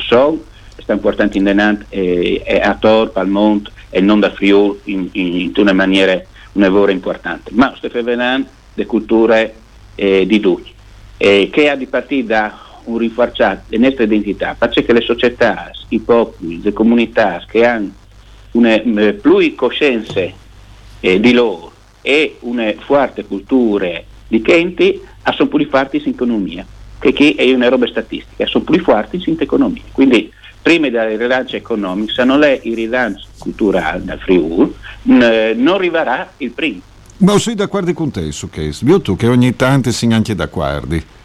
Sol 0.72 0.82
stanno 0.82 1.00
portando 1.00 1.36
in 1.36 1.44
denant 1.44 1.84
eh, 1.90 2.42
a 2.62 2.74
Tor, 2.74 3.10
al 3.14 3.28
Monte 3.28 3.70
e 3.90 4.00
non 4.00 4.20
da 4.20 4.30
Friuli 4.30 4.80
in, 4.84 5.08
in, 5.12 5.40
in, 5.40 5.52
una 5.56 5.72
maniera 5.72 6.12
un 6.52 6.62
lavoro 6.62 6.90
importante, 6.90 7.50
ma 7.54 7.74
sto 7.76 7.88
rivelando 7.92 8.48
le 8.74 8.86
culture 8.86 9.54
eh, 9.94 10.26
di 10.26 10.40
tutti, 10.40 10.72
eh, 11.18 11.50
che 11.52 11.68
ha 11.68 11.76
di 11.76 11.86
partire 11.86 12.26
da 12.26 12.58
un 12.84 12.98
rinforzato 12.98 13.64
della 13.68 13.86
nostra 13.86 14.04
identità, 14.04 14.56
perché 14.58 14.92
le 14.92 15.02
società, 15.02 15.70
i 15.88 16.00
popoli, 16.00 16.60
le 16.62 16.72
comunità 16.72 17.44
che 17.46 17.64
hanno 17.64 17.92
una 18.52 18.80
eh, 18.80 19.12
pluricoscienze 19.14 20.34
eh, 21.00 21.20
di 21.20 21.32
loro 21.32 21.70
e 22.00 22.36
una 22.40 22.72
forte 22.78 23.24
cultura 23.24 24.02
di 24.26 24.40
Kenti 24.40 25.00
sono 25.34 25.48
più 25.48 25.68
forti 25.68 26.02
in 26.04 26.08
economia, 26.08 26.66
che 26.98 27.34
è 27.36 27.52
una 27.52 27.68
roba 27.68 27.86
statistica, 27.86 28.46
sono 28.46 28.64
più 28.64 28.80
forti 28.80 29.22
in 29.24 29.36
economia. 29.38 29.82
Quindi 29.92 30.32
prima 30.62 30.88
del 30.88 31.18
rilancio 31.18 31.56
economico, 31.56 32.12
se 32.12 32.24
non 32.24 32.42
è 32.44 32.60
il 32.62 32.74
rilancio 32.74 33.26
culturale 33.38 34.04
dal 34.04 34.20
Friuli, 34.20 34.74
non 35.02 35.68
arriverà 35.68 36.32
il 36.38 36.50
primo. 36.52 36.80
Ma 37.18 37.38
sei 37.38 37.54
d'accordo 37.54 37.92
con 37.92 38.10
te 38.10 38.32
su 38.32 38.48
questo? 38.48 38.84
Io 38.86 39.00
tu 39.00 39.16
che 39.16 39.26
ogni 39.26 39.54
tanto 39.54 39.90
si 39.90 40.06
anche 40.06 40.34
d'accordo. 40.34 41.20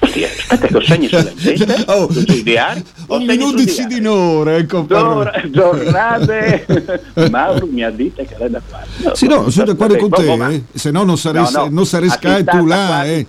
Aspetta 0.00 0.66
che 0.66 0.76
ho 0.76 0.80
segni 0.80 1.06
sulla 1.06 1.32
gente, 1.34 1.84
oh, 1.86 2.08
diari, 2.42 2.84
un 3.06 3.24
minuto 3.24 3.62
di 3.62 3.86
dinore, 3.86 4.56
ecco. 4.56 4.84
Gior- 4.86 5.48
giornate, 5.50 6.66
Mauro 7.30 7.66
mi 7.66 7.84
ha 7.84 7.90
detto 7.90 8.24
che 8.24 8.34
lei 8.36 8.50
da 8.50 8.60
qua. 8.68 8.80
No, 8.96 9.14
sì, 9.14 9.28
no, 9.28 9.48
sono 9.48 9.72
d'accordo 9.72 9.96
con 9.96 10.10
te, 10.10 10.54
eh? 10.54 10.62
se 10.74 10.90
no 10.90 11.04
non 11.04 11.16
saresti, 11.16 11.54
no, 11.54 11.62
no. 11.64 11.70
non 11.70 11.86
saresti 11.86 12.44
tu 12.44 12.66
là. 12.66 13.04
Eh. 13.04 13.26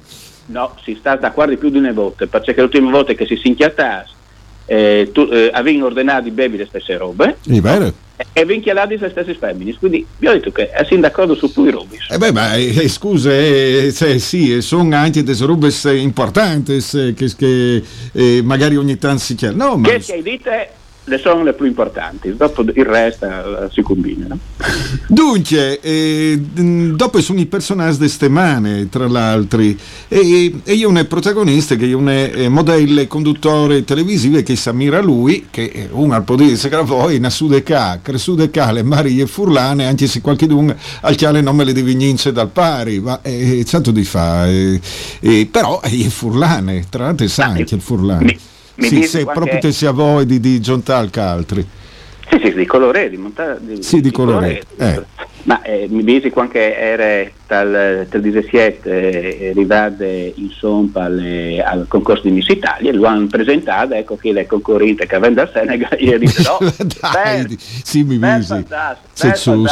No, 0.47 0.75
si 0.83 0.95
sta 0.99 1.15
d'accordo 1.15 1.55
più 1.57 1.69
di 1.69 1.77
una 1.77 1.93
volta, 1.93 2.25
perché 2.25 2.53
le 2.55 2.63
ultime 2.63 2.89
volte 2.89 3.13
che 3.13 3.27
si 3.27 3.35
si 3.35 3.49
inchiatasse 3.49 4.21
eh, 4.65 5.09
tu, 5.11 5.27
eh, 5.31 5.49
avevano 5.51 5.85
ordinato 5.85 6.23
di 6.23 6.31
bevi 6.31 6.57
le 6.57 6.65
stesse 6.65 6.97
robe 6.97 7.37
e, 8.15 8.25
e 8.31 8.45
vinchialati 8.45 8.97
le 8.97 9.09
stesse 9.09 9.33
femmine 9.35 9.75
quindi 9.77 10.05
vi 10.17 10.27
ho 10.27 10.33
detto 10.33 10.51
che 10.51 10.69
siamo 10.85 11.01
d'accordo 11.01 11.35
su 11.35 11.51
più 11.51 11.69
robe. 11.69 11.97
Eh 12.09 12.17
beh 12.17 12.31
ma 12.31 12.55
eh, 12.55 12.87
scusa 12.87 13.31
eh, 13.31 13.91
cioè, 13.93 14.17
sì 14.17 14.61
sono 14.61 14.95
anche 14.95 15.23
delle 15.23 15.45
robe 15.45 15.69
importanti 15.93 16.79
che, 16.81 17.33
che 17.35 17.83
eh, 18.13 18.41
magari 18.43 18.77
ogni 18.77 18.97
tanto 18.97 19.21
si 19.21 19.35
chiama 19.35 19.65
no, 19.65 19.77
ma... 19.77 19.89
che, 19.89 19.99
che 19.99 20.21
dite 20.21 20.69
le 21.05 21.17
sono 21.17 21.43
le 21.43 21.53
più 21.53 21.65
importanti, 21.65 22.35
dopo 22.35 22.61
il 22.61 22.85
resto 22.85 23.25
uh, 23.25 23.69
si 23.71 23.81
combina. 23.81 24.27
No? 24.27 24.37
Dunque, 25.07 25.79
eh, 25.81 26.39
dopo 26.39 27.19
sono 27.21 27.39
i 27.39 27.45
personaggi 27.45 27.99
di 27.99 28.09
stemane, 28.09 28.87
tra 28.89 29.07
l'altro, 29.07 29.61
e, 29.61 29.75
e 30.07 30.73
io 30.73 30.87
un 30.87 31.05
protagonista 31.07 31.75
che 31.75 31.89
è 31.89 31.93
un 31.93 32.09
eh, 32.09 32.47
modello 32.47 33.05
conduttore 33.07 33.83
televisivo 33.83 34.41
che 34.41 34.55
si 34.55 34.69
ammira 34.69 35.01
lui, 35.01 35.47
che 35.49 35.89
uno 35.91 36.13
al 36.13 36.23
potere 36.23 36.55
se 36.55 36.69
voi, 36.69 37.17
in 37.17 37.27
Sudeca, 37.29 37.99
Cresudeca, 38.01 38.71
le 38.71 38.83
Marie 38.83 39.27
Furlane, 39.27 39.85
anche 39.85 40.07
se 40.07 40.21
qualche 40.21 40.47
d'un 40.47 40.73
al 41.01 41.15
chiale 41.15 41.41
non 41.41 41.55
me 41.55 41.63
le 41.63 41.73
divinince 41.73 42.31
dal 42.31 42.49
pari, 42.49 42.99
ma 42.99 43.21
è 43.21 43.29
eh, 43.29 43.65
certo 43.65 43.91
di 43.91 44.03
fa, 44.03 44.47
eh, 44.47 44.79
eh, 45.19 45.47
però 45.51 45.81
è 45.81 45.89
Furlane, 45.89 46.85
tra 46.89 47.05
l'altro 47.05 47.25
è 47.25 47.41
anche 47.41 47.75
il 47.75 47.81
Furlane. 47.81 48.23
Mi 48.23 48.39
sì, 48.77 49.03
se 49.03 49.25
proprio 49.25 49.59
te 49.59 49.71
sia 49.71 49.91
voi 49.91 50.25
di, 50.25 50.39
di 50.39 50.59
Giuntalca 50.59 51.29
altri. 51.29 51.65
Sì, 52.29 52.39
sì, 52.43 52.53
di 52.53 52.65
colore, 52.65 53.09
di 53.09 53.17
montare. 53.17 53.59
Sì, 53.79 53.95
di, 53.97 54.01
di 54.03 54.11
colore. 54.11 54.63
colore. 54.77 54.95
Eh. 54.97 55.31
Ma 55.43 55.61
eh, 55.61 55.87
mi 55.89 56.03
dici 56.05 56.29
quando 56.29 56.53
era 56.53 57.29
dal, 57.47 58.07
dal 58.09 58.21
17 58.21 58.89
eh, 58.89 59.49
arrivato 59.49 60.05
insomma 60.35 61.03
alle, 61.03 61.61
al 61.61 61.85
concorso 61.89 62.23
di 62.23 62.31
Miss 62.31 62.47
Italia, 62.47 62.93
lo 62.93 63.05
hanno 63.05 63.27
presentato, 63.27 63.93
ecco 63.93 64.15
che 64.15 64.31
le 64.31 64.45
concorrente 64.45 65.05
che 65.05 65.19
vende 65.19 65.41
al 65.41 65.51
Senegal, 65.51 65.97
e 65.99 66.17
dice 66.17 66.43
no, 66.47 66.59
Dai, 67.01 67.45
beh, 67.45 67.57
sì, 67.59 68.03
mi 68.03 68.17
beh, 68.17 68.37
visi. 68.37 68.47
fantastico. 68.47 69.67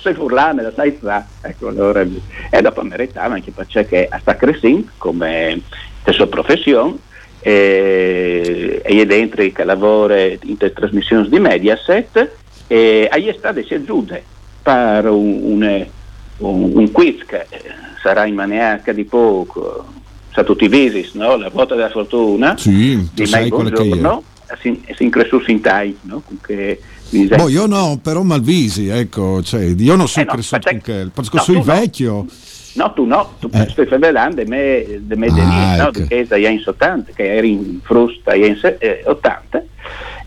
Sei 0.00 0.14
furlame, 0.14 0.62
la 0.62 0.72
sai 0.74 0.96
fa. 0.98 1.26
Ecco, 1.42 1.68
allora, 1.68 2.00
e 2.02 2.62
dopo 2.62 2.82
meritava 2.82 3.34
anche 3.34 3.50
perché 3.50 4.08
sta 4.20 4.36
crescendo 4.36 4.86
come 4.96 5.60
la 6.04 6.12
sua 6.12 6.26
professione 6.28 6.96
eh, 7.42 8.80
e 8.84 9.52
che 9.52 9.64
lavora 9.64 10.18
in 10.20 10.56
te 10.58 10.72
trasmissioni 10.72 11.28
di 11.28 11.38
Mediaset 11.38 12.30
e 12.66 13.08
ahí 13.10 13.26
è 13.26 13.34
stata 13.36 13.60
si 13.62 13.74
aggiunge 13.74 14.22
per 14.62 15.06
un, 15.06 15.40
un, 15.42 15.86
un- 16.38 16.70
un 16.74 16.90
quiz 16.92 17.24
che 17.26 17.46
eh, 17.48 17.60
sarà 18.02 18.26
in 18.26 18.34
maniera 18.34 18.80
di 18.92 19.04
poco 19.04 19.86
sa 20.32 20.44
tutti 20.44 20.64
i 20.64 20.68
visi, 20.68 21.10
no? 21.14 21.36
la 21.36 21.48
ruota 21.48 21.74
della 21.74 21.90
fortuna 21.90 22.56
Sì, 22.56 23.08
di 23.12 23.24
Mai. 23.30 23.48
Buongiorno 23.48 24.22
si, 24.60 24.82
si 24.96 25.02
incresciuto 25.04 25.50
in 25.50 25.60
tai 25.60 25.96
no? 26.02 26.22
Che 26.44 26.80
Boh, 27.36 27.48
io 27.48 27.66
no, 27.66 27.98
però 28.00 28.22
Malvisi, 28.22 28.86
ecco, 28.86 29.42
cioè, 29.42 29.74
io 29.76 29.96
non 29.96 30.06
sono 30.06 30.24
Eh 30.24 30.28
no, 30.28 30.32
cresciuto 30.34 30.60
perché- 30.62 30.80
con 30.92 31.04
che, 31.06 31.10
perché 31.12 31.36
no, 31.36 31.42
sono 31.42 31.60
tu 31.60 31.64
no. 31.66 31.72
No, 32.74 32.92
tu 32.92 33.04
no, 33.04 33.34
tu 33.40 33.48
Eh. 33.52 33.68
stai 33.68 33.86
parlando 33.86 34.42
di 34.42 34.48
me, 34.48 34.84
di 35.00 35.16
me 35.16 35.26
Ah, 35.26 35.32
lì, 35.74 35.78
no? 35.78 35.88
ecco. 35.88 36.00
di 36.00 36.06
che 36.06 36.26
sei 36.28 36.44
in 36.54 36.62
80, 36.64 37.12
che 37.14 37.34
eri 37.34 37.50
in 37.50 37.80
frusta 37.82 38.34
se- 38.56 38.76
eh, 38.78 39.02
80 39.04 39.62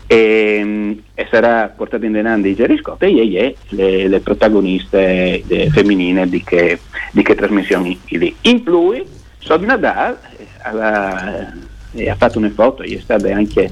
e, 0.06 0.98
e 1.14 1.26
sarà 1.30 1.72
portato 1.74 2.04
in 2.04 2.12
denaro 2.12 2.42
di 2.42 2.54
Jerry 2.54 2.76
Scott 2.78 3.02
e 3.02 3.08
è 3.36 3.54
le, 3.70 4.08
le 4.08 4.20
protagoniste 4.20 5.42
eh, 5.46 5.70
femminili 5.70 6.28
di 6.28 6.42
che, 6.44 6.78
di 7.12 7.22
che 7.22 7.34
trasmissioni 7.34 7.98
lì. 8.08 8.34
In 8.42 8.62
più, 8.62 9.02
Sod 9.38 9.62
Nadal 9.62 10.18
eh, 10.36 10.46
alla- 10.62 11.52
eh, 11.94 12.10
ha 12.10 12.14
fatto 12.16 12.38
una 12.38 12.50
foto, 12.50 12.82
è 12.82 12.98
stata 13.00 13.34
anche 13.34 13.70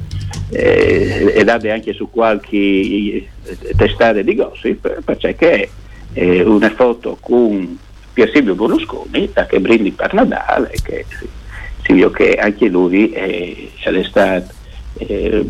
eh, 0.51 1.43
data 1.45 1.73
anche 1.73 1.93
su 1.93 2.09
qualche 2.11 2.57
eh, 2.57 3.29
testata 3.77 4.23
di 4.23 4.35
gossip 4.35 5.03
perché 5.03 5.35
è 5.37 5.69
eh, 6.15 6.43
una 6.43 6.71
foto 6.71 7.17
con 7.21 7.79
Pier 8.13 8.31
Silvio 8.33 8.55
Berlusconi 8.55 9.31
da 9.33 9.47
che 9.47 9.61
brindi 9.61 9.91
per 9.91 10.13
Nadal 10.13 10.69
e 10.71 10.79
che 10.83 11.05
si, 11.09 11.29
si 11.83 11.93
vede 11.93 12.11
che 12.11 12.35
anche 12.35 12.69
lui 12.69 13.11
è, 13.11 13.69
è 13.83 14.05
stato 14.05 14.61
eh, 14.99 15.45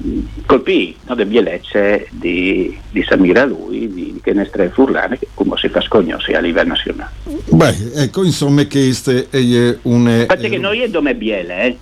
colpì 0.47 0.97
no, 1.07 1.14
le 1.14 1.26
bellezze 1.26 2.07
di, 2.11 2.78
di 2.90 3.02
Samira 3.02 3.45
lui, 3.45 3.92
di, 3.92 4.12
di 4.12 4.21
Chenestre 4.23 4.71
Furlane 4.71 5.19
che 5.19 5.28
come 5.35 5.57
si 5.57 5.69
fa 5.69 5.81
scognosi 5.81 6.33
a 6.33 6.40
livello 6.40 6.69
nazionale. 6.69 7.12
Beh, 7.49 8.02
ecco, 8.02 8.25
insomma, 8.25 8.66
queste 8.66 9.28
è 9.31 9.78
un... 9.83 10.25
Perché 10.26 10.59
noi 10.59 10.81
è 10.81 10.88
dome 10.88 11.14
biele, 11.14 11.64
eh, 11.64 11.76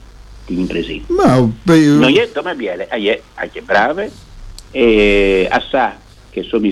di 0.47 0.61
impresi. 0.61 1.05
Ma, 1.09 1.41
beh, 1.41 1.79
Non 1.79 2.17
è 2.17 2.29
dome 2.33 2.55
biele, 2.55 2.89
è 2.89 3.21
anche 3.35 3.63
brave 3.63 4.11
e 4.73 5.49
sa 5.69 5.97
che 6.31 6.43
sono 6.45 6.69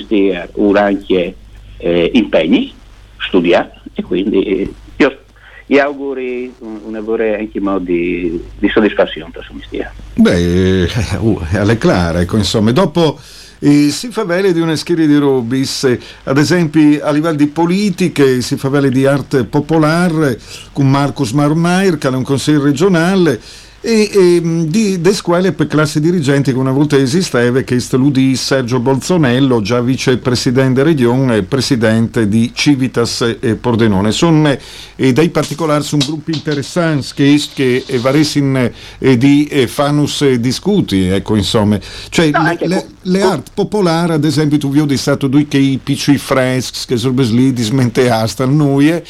ora 0.52 0.84
anche 0.84 1.34
eh, 1.76 2.10
impegni, 2.14 2.72
studiare 3.18 3.77
e 3.98 4.02
quindi 4.02 4.72
io 4.96 5.18
gli 5.66 5.76
auguri 5.76 6.54
un, 6.60 6.92
lavoro 6.92 7.24
anche 7.24 7.60
di, 7.80 8.42
di 8.58 8.68
soddisfazione 8.68 9.30
per 9.32 9.50
mestiere. 9.52 9.92
Beh, 10.14 10.84
eh, 10.84 10.88
uh, 11.18 11.40
alle 11.52 11.76
clare, 11.76 12.20
ecco, 12.20 12.36
insomma, 12.36 12.70
dopo 12.70 13.18
eh, 13.58 13.90
si 13.90 14.10
fa 14.10 14.24
vele 14.24 14.52
di 14.52 14.60
una 14.60 14.76
serie 14.76 15.08
di 15.08 15.16
robis, 15.16 15.84
eh, 15.84 16.00
ad 16.24 16.38
esempio 16.38 17.04
a 17.04 17.10
livello 17.10 17.36
di 17.36 17.48
politiche, 17.48 18.40
si 18.40 18.56
fa 18.56 18.68
vele 18.68 18.88
di 18.88 19.04
arte 19.04 19.44
popolare 19.44 20.38
con 20.72 20.88
Marcus 20.88 21.32
Marmair, 21.32 21.98
che 21.98 22.06
è 22.06 22.12
un 22.12 22.22
consiglio 22.22 22.62
regionale, 22.62 23.38
e, 23.80 24.10
e 24.12 24.40
mh, 24.40 24.64
di 24.66 25.00
de 25.00 25.12
scuole 25.12 25.52
per 25.52 25.66
classe 25.66 26.00
dirigenti 26.00 26.52
che 26.52 26.58
una 26.58 26.72
volta 26.72 26.96
esisteva, 26.96 27.60
che 27.60 27.76
è 27.76 27.96
di 28.10 28.36
Sergio 28.36 28.80
Bolzonello, 28.80 29.60
già 29.60 29.80
vicepresidente 29.80 30.82
regione 30.82 31.36
e 31.36 31.42
presidente 31.42 32.28
di 32.28 32.50
Civitas 32.54 33.36
e 33.40 33.54
Pordenone. 33.54 34.12
Sono 34.12 34.56
eh, 34.96 35.12
dei 35.12 35.28
particolari, 35.30 35.84
sono 35.84 36.04
gruppi 36.04 36.32
interessanti 36.32 37.08
che, 37.14 37.42
che 37.54 37.84
eh, 37.86 37.98
varessin 37.98 38.70
eh, 38.98 39.16
di 39.16 39.46
eh, 39.46 39.66
Fanus 39.66 40.22
eh, 40.22 40.40
discuti, 40.40 41.06
ecco 41.06 41.36
insomma. 41.36 41.78
Cioè, 42.08 42.30
No, 42.30 42.42
le, 42.42 42.66
le, 42.66 42.86
le 43.02 43.22
art 43.22 43.50
popolari, 43.54 44.12
ad 44.12 44.24
esempio, 44.24 44.58
tu 44.58 44.70
vi 44.70 44.80
ho 44.80 44.86
di 44.86 44.96
stato 44.96 45.28
due 45.28 45.46
che 45.46 45.58
i 45.58 45.78
piccoli 45.82 46.18
freschi 46.18 46.86
che 46.86 46.96
sono 46.96 47.14
lì 47.22 47.52
di 47.52 47.62
smenteasta 47.62 48.44
noi 48.44 48.90
eh, 48.90 49.02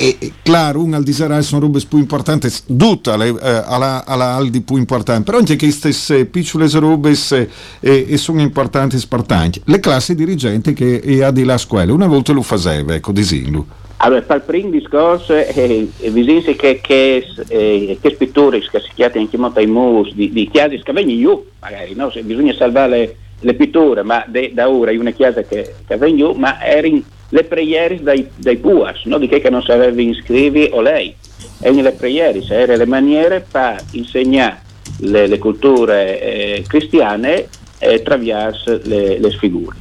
e 0.00 0.16
claro, 0.44 0.80
un 0.80 0.94
al 0.94 1.02
di 1.02 1.12
sarà 1.12 1.40
sono 1.42 1.62
robe 1.62 1.80
più 1.88 1.98
importanti, 1.98 2.48
tutte 2.64 3.16
le, 3.16 3.30
eh, 3.30 3.62
alla, 3.66 4.04
aldi 4.06 4.60
più 4.60 4.76
importanti, 4.76 5.24
però 5.24 5.38
anche 5.38 5.56
queste 5.56 5.92
eh, 6.14 6.24
piccole 6.24 6.68
robe 6.68 7.16
eh, 7.30 7.48
eh, 7.80 8.16
sono 8.16 8.40
importanti 8.40 8.94
e 8.94 9.00
spartanti. 9.00 9.60
Le 9.64 9.80
classi 9.80 10.14
dirigenti 10.14 10.72
che 10.72 11.00
eh, 11.02 11.24
ha 11.24 11.32
di 11.32 11.42
là 11.42 11.54
a 11.54 11.58
scuola, 11.58 11.92
una 11.92 12.06
volta 12.06 12.32
lo 12.32 12.42
faceva, 12.42 12.94
ecco, 12.94 13.10
disillo. 13.10 13.66
Allora, 13.96 14.22
per 14.22 14.36
il 14.36 14.42
primo 14.42 14.70
discorso, 14.70 15.34
eh, 15.34 15.88
eh, 15.98 16.10
bisogna 16.12 16.52
che, 16.52 16.80
che, 16.80 17.26
eh, 17.48 17.98
che 18.00 18.10
pittori 18.12 18.60
che 18.60 18.78
si 18.78 18.90
chiamano 18.94 19.20
anche 19.22 19.36
molto 19.36 19.58
ai 19.58 19.66
mus 19.66 20.14
di, 20.14 20.30
di 20.30 20.48
chiese 20.48 20.80
che 20.80 20.92
vengono 20.92 21.18
giù, 21.18 21.44
magari, 21.58 21.94
no? 21.96 22.08
Se 22.12 22.22
bisogna 22.22 22.54
salvare 22.54 22.88
le, 22.88 23.16
le 23.40 23.54
pitture, 23.54 24.04
ma 24.04 24.24
de- 24.28 24.52
da 24.54 24.70
ora 24.70 24.92
è 24.92 24.96
una 24.96 25.10
chiesa 25.10 25.42
che, 25.42 25.74
che 25.84 25.96
vengono 25.96 26.34
ma 26.34 26.64
erano 26.64 27.02
le 27.30 27.44
preghiere 27.44 28.02
dai, 28.02 28.28
dai 28.36 28.56
puas, 28.56 29.04
no? 29.04 29.18
di 29.18 29.28
che, 29.28 29.40
che 29.40 29.50
non 29.50 29.62
sapeva 29.62 30.00
iscrivi 30.00 30.68
o 30.72 30.80
lei. 30.80 31.14
Erano 31.60 31.82
le 31.82 31.92
preghiere, 31.92 32.42
erano 32.48 32.78
le 32.78 32.86
maniere 32.86 33.46
per 33.50 33.82
insegnare 33.92 34.60
le, 35.00 35.26
le 35.26 35.38
culture 35.38 36.20
eh, 36.20 36.64
cristiane 36.66 37.48
eh, 37.78 37.94
attraverso 37.94 38.80
le, 38.84 39.18
le 39.18 39.30
sfigure. 39.30 39.76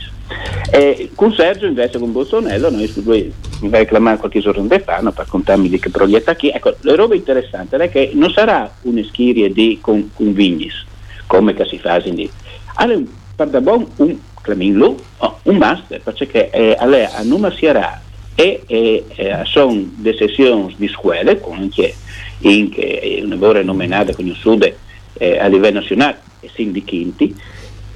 E 0.70 1.12
con 1.16 1.32
Sergio 1.32 1.66
invece 1.66 2.00
con 2.00 2.12
Bolsonaro 2.12 2.70
noi 2.70 2.88
su 2.88 3.02
due 3.02 3.32
mi 3.62 3.70
vai 3.70 3.80
a 3.80 3.84
reclamare 3.84 4.18
qualche 4.18 4.42
giorno 4.42 4.68
fa 4.84 5.00
no, 5.00 5.12
per 5.12 5.26
contarmi 5.28 5.70
di 5.70 5.80
che 5.80 5.90
progetto 5.90 6.36
qui 6.36 6.50
ecco 6.50 6.76
la 6.82 6.96
roba 6.96 7.16
interessante 7.16 7.78
è 7.78 7.90
che 7.90 8.12
non 8.14 8.30
sarà 8.32 8.70
una 8.82 9.02
schiria 9.04 9.50
di 9.50 9.80
con, 9.82 10.12
vignis 10.16 10.86
come 11.26 11.54
che 11.54 11.66
si 11.66 11.80
fa 11.80 12.02
in 12.04 12.30
allora 12.76 13.02
per 13.36 13.48
da 13.48 13.62
buon 13.62 13.88
un 13.96 14.18
claminlo 14.48 14.96
oh, 15.18 15.40
un 15.44 15.58
master 15.58 16.02
perché 16.02 16.50
eh, 16.50 16.76
allora 16.80 17.12
a 17.14 17.24
non 17.24 17.54
sarà 17.60 18.02
e 18.34 18.64
eh, 18.66 19.04
eh, 19.14 19.40
sono 19.44 19.84
delle 19.96 20.16
sessioni 20.16 20.74
di 20.78 20.88
scuole 20.88 21.40
con 21.42 21.58
anche 21.58 21.94
in 22.40 22.70
che 22.70 23.00
è 23.00 23.24
una 23.24 23.36
lavoro 23.36 23.62
nominata 23.62 24.14
con 24.14 24.26
il 24.26 24.36
sud 24.36 24.74
eh, 25.18 25.38
a 25.38 25.48
livello 25.48 25.80
nazionale 25.80 26.20
e 26.40 26.50
sindicanti 26.54 27.36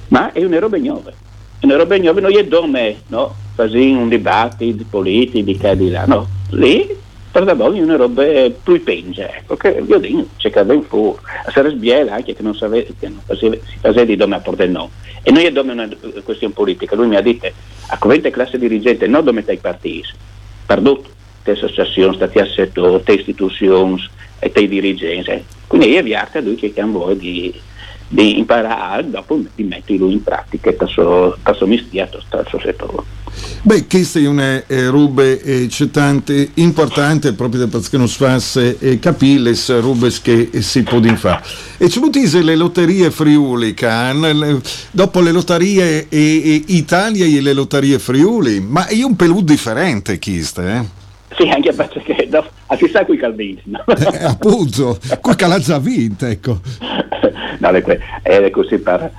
ma 0.08 0.32
è 0.32 0.44
una 0.44 0.58
roba 0.58 0.76
nuova. 0.76 1.10
Una 1.62 1.76
roba 1.76 1.96
nuova 1.96 2.20
non 2.20 2.36
è 2.36 2.44
dove 2.44 2.96
no, 3.06 3.34
fare 3.54 3.78
un 3.78 4.08
dibattito 4.08 4.84
politico 4.90 5.66
e 5.66 5.76
di 5.76 5.90
là 5.90 6.04
no, 6.04 6.28
lì 6.50 6.86
per 7.32 7.44
da 7.44 7.54
è 7.54 7.80
una 7.80 7.96
roba 7.96 8.22
più 8.62 8.82
pengia 8.84 9.34
ecco 9.34 9.56
che 9.56 9.82
io 9.86 9.98
dico 9.98 10.28
c'è 10.36 10.50
ben 10.64 10.82
fuori 10.82 11.18
a 11.46 11.50
Sares 11.50 11.72
Biela 11.72 12.14
anche 12.14 12.34
che 12.34 12.42
non 12.42 12.54
sapeva 12.54 12.86
che 12.98 13.08
non 13.08 13.20
faceva, 13.24 13.54
si 13.54 13.78
faceva 13.80 14.04
di 14.04 14.16
dove 14.16 14.34
a 14.34 14.40
Pordenone 14.40 14.90
e 15.22 15.30
noi 15.30 15.44
è 15.44 15.50
dove 15.50 15.72
una 15.72 15.88
eh, 15.88 16.22
questione 16.22 16.52
politica 16.52 16.94
lui 16.94 17.06
mi 17.06 17.16
ha 17.16 17.22
detto 17.22 17.50
a 17.86 17.96
covente 17.96 18.30
classe 18.30 18.58
dirigente 18.58 19.06
non 19.06 19.24
dove 19.24 19.40
stai 19.40 19.56
partiti? 19.56 20.10
Perdut 20.66 21.08
te 21.42 21.52
associazioni, 21.52 22.14
stati 22.14 22.38
a 22.38 22.46
settore, 22.46 23.02
te 23.02 23.14
istituzioni 23.14 24.08
e 24.38 24.52
te 24.52 24.68
dirigenti 24.68 25.42
quindi 25.66 25.94
è 25.94 26.02
viata 26.02 26.38
lui 26.40 26.56
che 26.56 26.72
ha 26.78 26.86
voglia 26.86 27.14
di 27.14 27.60
di 28.12 28.38
imparare 28.38 29.08
dopo 29.08 29.40
di 29.54 29.64
metterlo 29.64 30.10
in 30.10 30.22
pratica 30.22 30.74
suo 30.86 31.66
mestiere, 31.66 32.10
suo 32.46 32.60
settore. 32.60 33.21
Beh, 33.62 33.86
questa 33.86 34.18
è 34.18 34.26
una 34.26 34.64
eh, 34.66 34.88
roba 34.88 35.22
eh, 35.22 35.66
c'è 35.68 35.90
tante 35.90 36.50
importante 36.54 37.32
proprio 37.32 37.68
perché 37.68 37.96
non 37.96 38.08
si 38.08 38.16
fa 38.16 38.40
eh, 38.60 38.98
capire 38.98 39.40
le 39.40 39.80
robe 39.80 40.10
che 40.20 40.48
eh, 40.52 40.62
si 40.62 40.82
può 40.82 41.00
fare. 41.14 41.42
E 41.78 41.88
ci 41.88 41.98
utilizzano 41.98 42.44
le 42.44 42.56
lotterie 42.56 43.10
Friuli, 43.10 43.74
can, 43.74 44.20
le, 44.20 44.60
dopo 44.90 45.20
le 45.20 45.32
lotterie 45.32 46.08
eh, 46.08 46.18
eh, 46.18 46.64
Italia 46.66 47.24
e 47.24 47.40
le 47.40 47.52
lotterie 47.52 47.98
Friuli, 47.98 48.60
ma 48.60 48.86
è 48.86 49.02
un 49.02 49.16
pelù 49.16 49.42
differente 49.42 50.18
queste, 50.18 50.62
eh? 50.62 51.00
Sì, 51.36 51.48
anche 51.48 51.72
perché 51.72 52.28
no, 52.30 52.44
a 52.66 52.76
chissà 52.76 53.04
qui 53.04 53.16
calvini, 53.16 53.62
no? 53.64 53.84
Eh, 53.86 54.24
appunto, 54.24 54.98
qui 55.20 55.34
che 55.34 55.46
l'ha 55.46 55.58
già 55.58 55.78
vinta, 55.78 56.28
ecco. 56.28 56.60
no, 57.58 57.80
que- 57.80 58.00
è 58.22 58.50
così 58.50 58.78
per... 58.78 59.10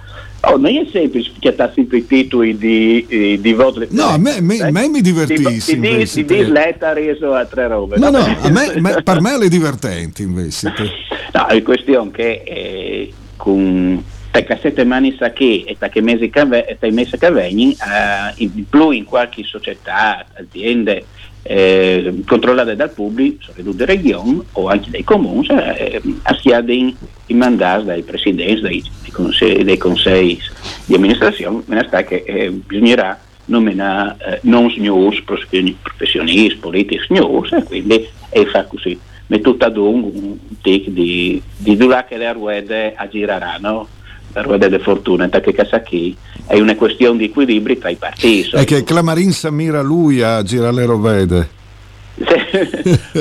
Oh, 0.45 0.57
non 0.57 0.75
è 0.75 0.85
semplice 0.91 1.31
schiattare 1.35 1.71
sempre 1.73 1.99
i 1.99 2.05
titoli 2.05 2.57
di, 2.57 3.05
eh, 3.07 3.39
di 3.39 3.53
voto. 3.53 3.85
No, 3.89 4.07
a 4.07 4.17
me, 4.17 4.41
me, 4.41 4.71
me 4.71 4.89
mi 4.89 4.99
divertissi 4.99 5.79
Di, 5.79 5.97
di, 5.97 6.05
di, 6.05 6.25
di 6.25 6.51
letta 6.51 6.91
reso 6.91 7.33
a 7.33 7.45
tre 7.45 7.67
robe. 7.67 7.97
No, 7.97 8.09
no, 8.09 8.17
a 8.41 8.49
me, 8.49 8.73
me- 8.75 9.01
per 9.03 9.21
me 9.21 9.37
è 9.37 9.47
divertente 9.47 10.21
invece. 10.21 10.73
te. 10.73 10.91
No, 11.31 11.47
è 11.47 11.61
questione 11.61 12.11
che 12.11 12.41
eh, 12.45 13.13
con, 13.37 14.03
perché 14.31 14.59
settimane 14.61 15.15
sa 15.17 15.31
che 15.31 15.63
e 15.65 15.89
che 15.89 16.01
mesi 16.01 16.29
che 16.29 16.41
e 16.41 16.91
mesi 16.91 17.15
eh, 17.15 18.33
in 18.35 18.65
più 18.67 18.89
in 18.89 19.05
qualche 19.05 19.43
società, 19.43 20.25
aziende 20.33 21.05
eh, 21.43 22.23
controllate 22.25 22.75
dal 22.75 22.91
pubblico, 22.91 23.43
soprattutto 23.43 23.75
delle 23.75 23.93
regioni 23.93 24.41
o 24.53 24.67
anche 24.67 24.89
dai 24.89 25.03
comuni, 25.03 25.47
eh, 25.47 26.01
assiaden 26.23 26.95
i 27.27 27.33
mandati 27.33 27.85
dai 27.85 28.01
presidenti, 28.01 28.61
dai, 28.61 28.83
dai, 29.01 29.11
consigli, 29.11 29.63
dei 29.63 29.77
consigli 29.77 30.39
di 30.85 30.95
amministrazione, 30.95 31.63
ne 31.65 31.83
sta 31.87 32.03
che 32.03 32.23
eh, 32.25 32.49
bisognerà 32.49 33.19
nominare 33.45 34.15
eh, 34.19 34.39
non 34.43 34.73
news, 34.77 35.21
professionisti, 35.21 36.57
politici 36.59 37.13
news, 37.13 37.51
e 37.51 37.63
quindi 37.63 38.07
e 38.29 38.45
fa 38.45 38.63
così. 38.63 38.97
Ma 39.27 39.37
tutto 39.37 39.65
ad 39.65 39.77
un, 39.77 40.37
tic 40.61 40.89
di, 40.89 41.41
di 41.57 41.77
dura 41.77 42.03
che 42.03 42.17
le 42.17 42.33
ruede 42.33 42.93
aggireranno 42.95 43.87
la 44.33 44.41
ruota 44.41 44.67
di 44.67 44.79
fortuna, 44.79 45.27
perché 45.29 45.53
qui 45.85 46.15
è 46.45 46.59
una 46.59 46.75
questione 46.75 47.17
di 47.17 47.25
equilibri 47.25 47.77
tra 47.77 47.89
i 47.89 47.95
partiti. 47.95 48.49
È 48.51 48.63
che 48.65 48.83
Clamarin 48.83 49.31
s'ammira 49.31 49.81
lui 49.81 50.21
a 50.21 50.41
girare 50.43 50.73
le 50.73 50.85
rovede. 50.85 51.49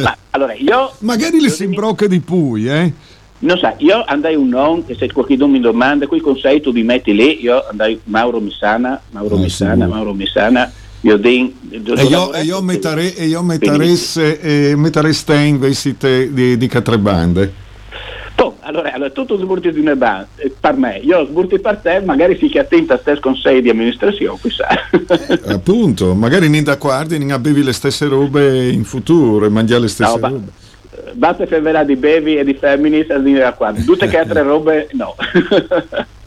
Ma, 0.03 0.17
allora, 0.31 0.55
io, 0.55 0.93
Magari 1.01 1.41
le 1.41 1.51
si 1.51 1.65
imbrocca 1.65 2.07
di 2.07 2.21
pui, 2.21 2.69
eh? 2.69 2.93
Non 3.41 3.59
sa, 3.59 3.75
io 3.79 4.05
andai 4.07 4.37
un 4.37 4.49
non, 4.49 4.87
che 4.87 4.95
se 4.95 5.11
qualcuno 5.11 5.49
mi 5.49 5.61
domanda, 5.61 6.07
qui 6.07 6.21
con 6.21 6.37
sei 6.39 6.61
tu 6.61 6.71
mi 6.71 6.85
metti 6.85 7.13
lì, 7.13 7.43
io 7.43 7.67
andai 7.69 7.99
Mauro 8.05 8.39
Missana, 8.39 9.01
Mauro 9.11 9.35
ah, 9.37 9.39
Missana, 9.41 9.85
sì. 9.85 9.91
Mauro 9.91 10.15
Missana, 10.15 10.73
io 11.01 11.17
din, 11.17 11.53
e 11.71 12.05
io, 12.05 12.33
e 12.33 12.43
io 12.43 12.63
mettere, 12.63 13.15
e 13.17 13.27
io 13.27 13.43
metteresse, 13.43 14.41
eh, 14.41 14.77
mettereste 14.77 15.35
in 15.35 15.59
vestite 15.59 16.33
di, 16.33 16.57
di 16.57 16.67
catrebande. 16.69 17.53
Allora, 18.73 18.91
allora, 18.91 19.11
tutto 19.11 19.37
sburti 19.37 19.71
di 19.71 19.81
una 19.81 19.95
banda, 19.95 20.27
eh, 20.37 20.51
per 20.59 20.75
me, 20.77 20.97
io 20.97 21.27
sburti 21.27 21.59
per 21.59 21.77
te, 21.77 22.01
magari 22.01 22.39
si 22.39 22.49
che 22.49 22.61
attenta 22.61 22.95
a 22.95 22.99
te 22.99 23.21
consigli 23.21 23.61
di 23.61 23.69
amministrazione, 23.69 24.39
chissà. 24.41 24.67
Eh, 24.91 25.53
appunto, 25.53 26.15
magari 26.15 26.49
non 26.49 26.63
da 26.63 26.77
guardi, 26.77 27.23
non 27.23 27.39
bevi 27.39 27.63
le 27.63 27.75
stesse 27.75 28.07
robe 28.07 28.71
in 28.71 28.85
futuro 28.85 29.45
e 29.45 29.51
mangiare 29.51 29.83
le 29.83 29.89
stesse 29.89 30.19
no, 30.19 30.27
robe. 30.27 30.41
Basta 31.13 31.45
fermare 31.45 31.85
di 31.85 31.97
bevi 31.97 32.39
e 32.39 32.45
di 32.45 32.55
femminis 32.55 33.15
dire 33.17 33.45
a 33.45 33.53
qua, 33.53 33.75
tutte 33.75 34.09
che 34.09 34.17
altre 34.17 34.41
robe 34.41 34.89
no. 34.93 35.17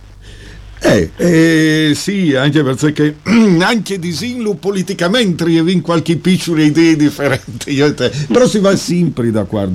Eh, 0.88 1.10
eh, 1.18 1.96
sì, 1.96 2.36
anche 2.36 2.62
perché 2.62 3.18
anche 3.60 3.98
disinlo 3.98 4.54
politicamente 4.54 5.44
in 5.50 5.82
qualche 5.82 6.18
piccola 6.18 6.62
idea 6.62 6.94
differente, 6.96 8.12
però 8.32 8.46
si 8.46 8.60
va 8.60 8.76
sempre 8.76 9.32
da 9.32 9.46
qua, 9.46 9.68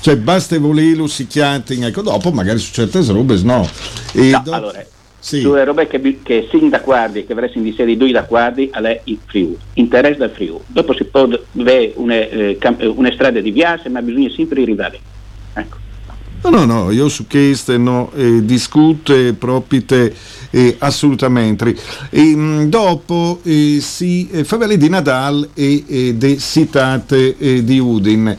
cioè 0.00 0.16
basta 0.16 0.58
volerlo, 0.58 1.06
si 1.06 1.28
chianti, 1.28 1.80
ecco, 1.80 2.02
dopo 2.02 2.32
magari 2.32 2.58
su 2.58 2.72
certe 2.72 3.04
robe 3.12 3.38
no. 3.44 3.68
E 4.12 4.30
no 4.30 4.42
dopo, 4.44 4.56
allora, 4.56 4.84
sì. 5.20 5.40
sulle 5.40 5.62
robe 5.62 5.86
che, 5.86 6.18
che 6.24 6.48
sin 6.50 6.68
da 6.68 6.80
guardi, 6.80 7.24
che 7.24 7.32
avresti 7.32 7.60
di 7.60 7.72
serie 7.72 7.96
due 7.96 8.10
da 8.10 8.22
guardi, 8.22 8.68
è 8.68 9.00
il 9.04 9.18
Friuli, 9.24 9.56
interesse 9.74 10.18
del 10.18 10.30
Friuli. 10.30 10.64
Dopo 10.66 10.92
si 10.92 11.04
può 11.04 11.28
avere 11.56 11.92
una, 11.94 12.14
eh, 12.14 12.58
una 12.96 13.12
strada 13.12 13.40
di 13.40 13.52
viaggio, 13.52 13.88
ma 13.90 14.02
bisogna 14.02 14.30
sempre 14.30 14.62
arrivare. 14.62 14.98
Ecco. 15.54 15.76
No, 16.44 16.50
no, 16.50 16.64
no, 16.64 16.90
io 16.90 17.08
su 17.08 17.28
queste 17.28 17.78
no, 17.78 18.10
eh, 18.16 18.44
discute 18.44 19.32
proprio 19.32 19.80
eh, 20.50 20.74
assolutamente. 20.80 21.72
E, 22.10 22.34
mh, 22.34 22.68
dopo 22.68 23.38
eh, 23.44 23.78
si 23.80 24.28
fa 24.42 24.56
di 24.66 24.88
Nadal 24.88 25.50
e 25.54 25.84
eh, 25.86 26.14
de 26.14 26.38
citate 26.38 27.62
di 27.62 27.78
Udin. 27.78 28.36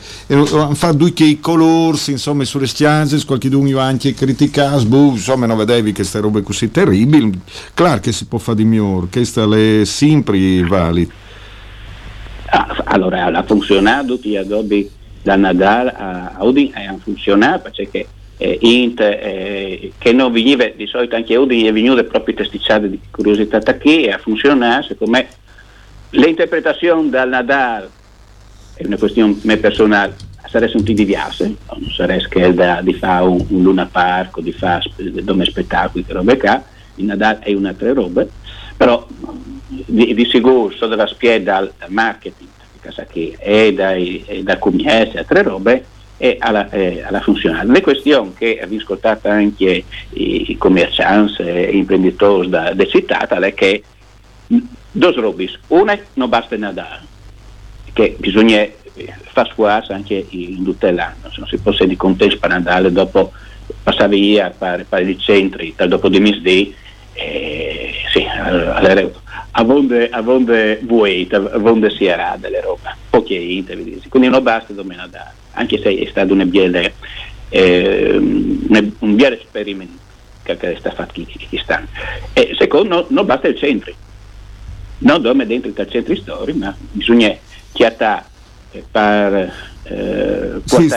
Fa 0.74 0.92
due 0.92 1.14
che 1.14 1.24
i 1.24 1.40
colori, 1.40 1.98
insomma, 2.08 2.44
sulle 2.44 2.66
stanze, 2.66 3.24
qualche 3.24 3.48
dunio 3.48 3.78
anche 3.78 4.12
criticato, 4.12 4.84
boh, 4.84 5.12
insomma, 5.12 5.46
non 5.46 5.56
vedevi 5.56 5.92
che 5.92 6.02
queste 6.02 6.20
robe 6.20 6.42
così 6.42 6.70
terribili. 6.70 7.40
Claro 7.72 8.00
che 8.00 8.12
si 8.12 8.26
può 8.26 8.38
fare 8.38 8.58
di 8.58 8.64
migliore, 8.66 9.06
questa 9.10 9.48
è 9.56 9.84
sempre 9.86 10.62
valida. 10.62 11.12
Ah, 12.50 12.82
allora, 12.84 13.24
ha 13.24 13.42
funzionato, 13.44 14.18
ti 14.18 14.36
adobi 14.36 14.90
da 15.24 15.36
Nadal 15.36 15.88
a 15.88 16.36
Udin 16.40 16.70
e 16.74 16.84
ha 16.84 16.94
funzionato 17.02 17.70
perché 17.74 18.06
eh, 18.36 18.58
Int 18.60 19.00
eh, 19.00 19.92
che 19.96 20.12
non 20.12 20.30
veniva 20.30 20.66
di 20.66 20.86
solito 20.86 21.16
anche 21.16 21.34
Udin 21.34 21.66
è 21.66 21.72
venuto 21.72 22.04
proprio 22.04 22.34
testicciato 22.34 22.86
di 22.86 23.00
curiosità 23.10 23.58
da 23.58 23.74
chi 23.74 24.04
e 24.04 24.10
ha 24.10 24.18
funzionato 24.18 24.88
secondo 24.88 25.16
me 25.16 25.28
l'interpretazione 26.10 27.08
dal 27.08 27.30
Nadal 27.30 27.88
è 28.74 28.84
una 28.84 28.98
questione 28.98 29.38
me 29.42 29.56
personale 29.56 30.14
sarebbe 30.46 30.76
un 30.76 30.82
di 30.82 31.16
non 31.16 31.90
sarebbe 31.90 32.52
da, 32.52 32.82
di 32.82 32.92
fare 32.92 33.24
un, 33.24 33.42
un 33.48 33.62
Luna 33.62 33.86
Park 33.86 34.36
o 34.36 34.40
di 34.42 34.52
fare 34.52 34.82
dome 35.22 35.46
spettacoli 35.46 36.04
che 36.04 36.12
robe 36.12 36.36
qua 36.36 36.62
il 36.96 37.06
Nadal 37.06 37.38
è 37.38 37.54
un'altra 37.54 37.94
roba 37.94 38.26
però 38.76 39.06
di, 39.86 40.12
di 40.12 40.24
sicuro 40.26 40.70
so 40.76 40.86
della 40.86 41.06
spiega 41.06 41.58
dal 41.58 41.72
marketing 41.88 42.50
dai, 43.72 44.24
è 44.26 44.42
da 44.42 44.58
Cumies 44.58 45.14
e 45.14 45.18
altre 45.18 45.42
robe 45.42 45.84
e 46.16 46.36
alla, 46.38 46.68
eh, 46.70 47.02
alla 47.02 47.20
funzionale. 47.20 47.70
Le 47.70 47.80
questioni 47.80 48.32
che 48.34 48.60
abbiamo 48.60 48.82
ascoltato 48.82 49.28
anche 49.28 49.84
i 50.10 50.56
commercianti 50.58 51.42
e 51.42 51.70
gli 51.72 51.76
imprenditori 51.76 52.48
da, 52.48 52.72
da 52.72 52.86
citata 52.86 53.36
è 53.38 53.54
che 53.54 53.82
due 54.46 55.12
robe, 55.12 55.50
una 55.68 55.98
non 56.14 56.28
basta 56.28 56.56
nadare, 56.56 57.02
che 57.92 58.16
bisogna 58.18 58.60
eh, 58.60 58.74
far 59.22 59.50
scuola 59.52 59.84
anche 59.88 60.26
in 60.28 60.62
tutto 60.62 60.90
l'anno, 60.90 61.30
se 61.30 61.36
non 61.38 61.48
si 61.48 61.58
può 61.58 61.72
di 61.72 61.96
contesti 61.96 62.38
per 62.38 62.52
andare 62.52 62.92
dopo 62.92 63.32
passare 63.82 64.16
via 64.16 64.50
per, 64.56 64.86
per 64.86 65.08
i 65.08 65.18
centri, 65.18 65.74
dopo 65.88 66.08
di 66.08 66.20
misdì, 66.20 66.74
eh, 67.14 67.92
sì, 68.12 68.24
allora, 69.56 69.72
avonde, 69.72 70.08
avonde 70.10 70.80
vuoi, 70.82 71.28
avonde 71.30 71.90
si 71.90 72.06
era 72.06 72.36
delle 72.38 72.60
robe, 72.60 72.94
poche 73.10 73.34
ite, 73.34 73.76
quindi 74.08 74.28
non 74.28 74.42
basta 74.42 74.72
domenica 74.72 75.06
dare, 75.06 75.32
anche 75.52 75.80
se 75.80 75.96
è 75.96 76.06
stato 76.10 76.32
una 76.32 76.44
biele, 76.44 76.94
eh, 77.48 78.16
un 78.16 79.14
biele 79.14 79.40
esperimento 79.40 80.02
che 80.42 80.76
sta 80.78 80.90
fatto 80.90 81.12
chi, 81.12 81.26
chi 81.26 81.58
sta. 81.62 81.86
E 82.32 82.54
secondo 82.58 83.06
non 83.10 83.26
basta 83.26 83.48
il 83.48 83.56
centro, 83.56 83.92
non 84.98 85.22
dove 85.22 85.46
dentro 85.46 85.70
il 85.70 85.88
centro 85.90 86.14
storico, 86.16 86.58
ma 86.58 86.74
bisogna 86.90 87.34
chiattare 87.72 88.32
per 88.90 89.52
eh, 89.84 90.60
sì, 90.64 90.88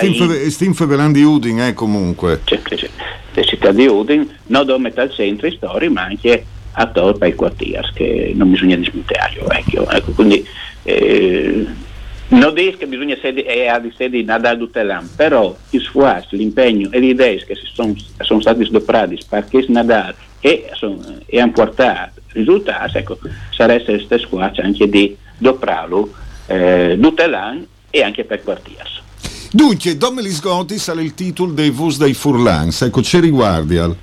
stiamo 0.50 0.74
parlando 0.74 1.18
di 1.18 1.24
Udin 1.24 1.62
eh, 1.62 1.74
comunque. 1.74 2.42
C'è, 2.44 2.62
c'è, 2.62 2.76
c'è. 2.76 2.90
Le 3.34 3.46
città 3.46 3.72
di 3.72 3.86
Udin 3.86 4.28
non 4.48 4.66
dove 4.66 4.92
al 4.96 5.12
centro 5.12 5.50
storico, 5.52 5.94
ma 5.94 6.04
anche 6.04 6.46
a 6.80 6.86
per 6.86 7.28
i 7.28 7.34
quartieri, 7.34 7.88
che 7.94 8.34
non 8.36 8.52
bisogna 8.52 8.76
dismettere, 8.76 9.32
ecco, 9.50 9.90
ecco, 9.90 10.12
quindi 10.12 10.46
eh, 10.84 11.66
non 12.30 12.54
dico 12.54 12.78
che 12.78 12.88
bisogna 12.88 13.16
essere 13.16 13.34
di 13.34 13.94
sedi 13.96 14.24
nada 14.24 14.56
tutelam, 14.56 15.10
però 15.16 15.56
il 15.72 15.82
sforzo, 15.82 16.36
l'impegno 16.36 16.92
e 16.92 17.00
le 17.00 17.08
idee 17.08 17.44
che 17.46 17.58
sono, 17.74 17.96
sono 18.20 18.42
stati 18.42 18.64
sdoprati 18.66 19.18
perché 19.28 19.66
nadar 19.70 20.14
e, 20.40 20.70
sono, 20.74 21.00
e 21.26 21.40
hanno 21.40 21.52
portato 21.52 22.22
risultati, 22.34 22.98
ecco, 22.98 23.18
sarebbe 23.50 23.94
il 23.94 24.04
stesso 24.04 24.28
sforzo 24.28 24.62
anche 24.62 24.88
di 24.88 25.18
doprarlo 25.38 26.14
eh, 26.46 27.00
e 27.90 28.04
anche 28.04 28.24
per 28.24 28.44
quartieri. 28.44 28.90
Dunque, 29.52 29.98
Domelis 29.98 30.42
Gotti 30.42 30.78
sarà 30.78 31.02
il 31.02 31.16
titolo 31.16 31.54
dei 31.54 31.72
Vus 31.72 31.98
dei 31.98 32.14
Furlans, 32.14 32.84
ecco, 32.84 33.02
ci 33.02 33.20
riguardi 33.20 33.78
al. 33.78 33.96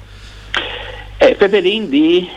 Eh, 1.18 1.36
Fevelin 1.38 1.88
di 1.88 2.28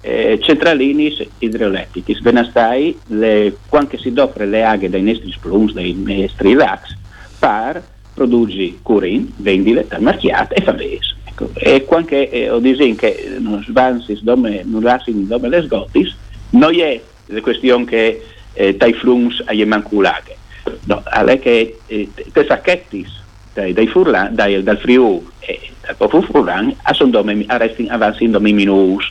eh, 0.00 0.38
centralini 0.40 1.14
idroelettrici. 1.38 2.14
Svenastai, 2.14 2.98
le, 3.08 3.56
quando 3.68 3.98
si 3.98 4.12
doppia 4.12 4.44
le 4.44 4.64
aghe 4.64 4.88
dai 4.88 5.02
nostri 5.02 5.30
splums, 5.30 5.72
dai 5.72 5.94
nostri 5.94 6.54
lax, 6.54 6.96
per 7.38 7.82
produrre 8.14 8.74
curin, 8.82 9.32
vendile, 9.36 9.86
marchiate 9.98 10.54
e 10.54 10.62
favese. 10.62 11.16
Ecco. 11.24 11.50
E 11.54 11.84
quando 11.84 12.10
eh, 12.10 12.50
ho 12.50 12.58
detto 12.58 12.94
che 12.96 13.36
non 13.38 13.62
svansis 13.62 14.20
dome, 14.22 14.62
non 14.64 14.82
lassin 14.82 15.26
dome 15.26 15.48
le 15.48 15.62
sgotis, 15.62 16.14
non 16.50 16.78
è 16.78 17.00
la 17.26 17.40
questione 17.40 17.84
che 17.84 18.22
eh, 18.52 18.74
dai 18.74 18.92
flums 18.92 19.42
agli 19.46 19.64
manculaghe. 19.64 20.36
No, 20.84 21.02
è 21.02 21.38
che 21.38 21.78
eh, 21.86 22.08
te 22.32 22.44
sacchetti 22.46 23.06
dai, 23.54 23.72
dai 23.72 23.86
furlan, 23.86 24.34
dai, 24.34 24.62
dal 24.62 24.78
Friuli 24.78 25.26
e 25.40 25.70
dal 25.80 25.96
popolo 25.96 26.22
furlan, 26.22 26.74
sono 26.92 27.18
avanti 27.18 28.24
in 28.24 28.30
domi 28.30 28.52
minus 28.52 29.10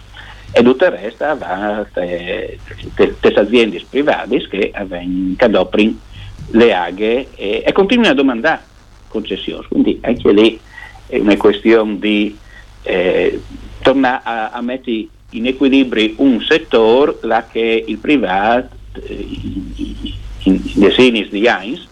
e 0.51 0.63
tutto 0.63 0.85
il 0.85 0.91
resto 0.91 1.37
va 1.37 1.85
queste 1.91 3.39
aziende 3.39 3.83
private 3.89 4.47
che, 4.47 4.71
che 4.71 5.45
adoprano 5.45 5.95
le 6.51 6.73
aghe 6.73 7.27
e, 7.35 7.63
e, 7.65 7.71
continuano 7.71 8.11
a 8.11 8.15
domandare 8.15 8.61
concessioni. 9.07 9.65
Quindi 9.67 9.99
anche 10.01 10.31
lì 10.31 10.59
è 11.07 11.17
una 11.19 11.37
questione 11.37 11.99
di 11.99 12.37
eh, 12.83 13.41
tornare 13.81 14.21
a, 14.23 14.49
a, 14.49 14.61
mettere 14.61 15.07
in 15.31 15.45
equilibrio 15.45 16.13
un 16.17 16.41
settore 16.41 17.17
là 17.21 17.45
che 17.49 17.83
il 17.87 17.97
privato 17.97 18.75
eh, 18.93 19.27
in, 20.43 20.61
in 20.73 21.27
di 21.29 21.45
Heinz 21.45 21.87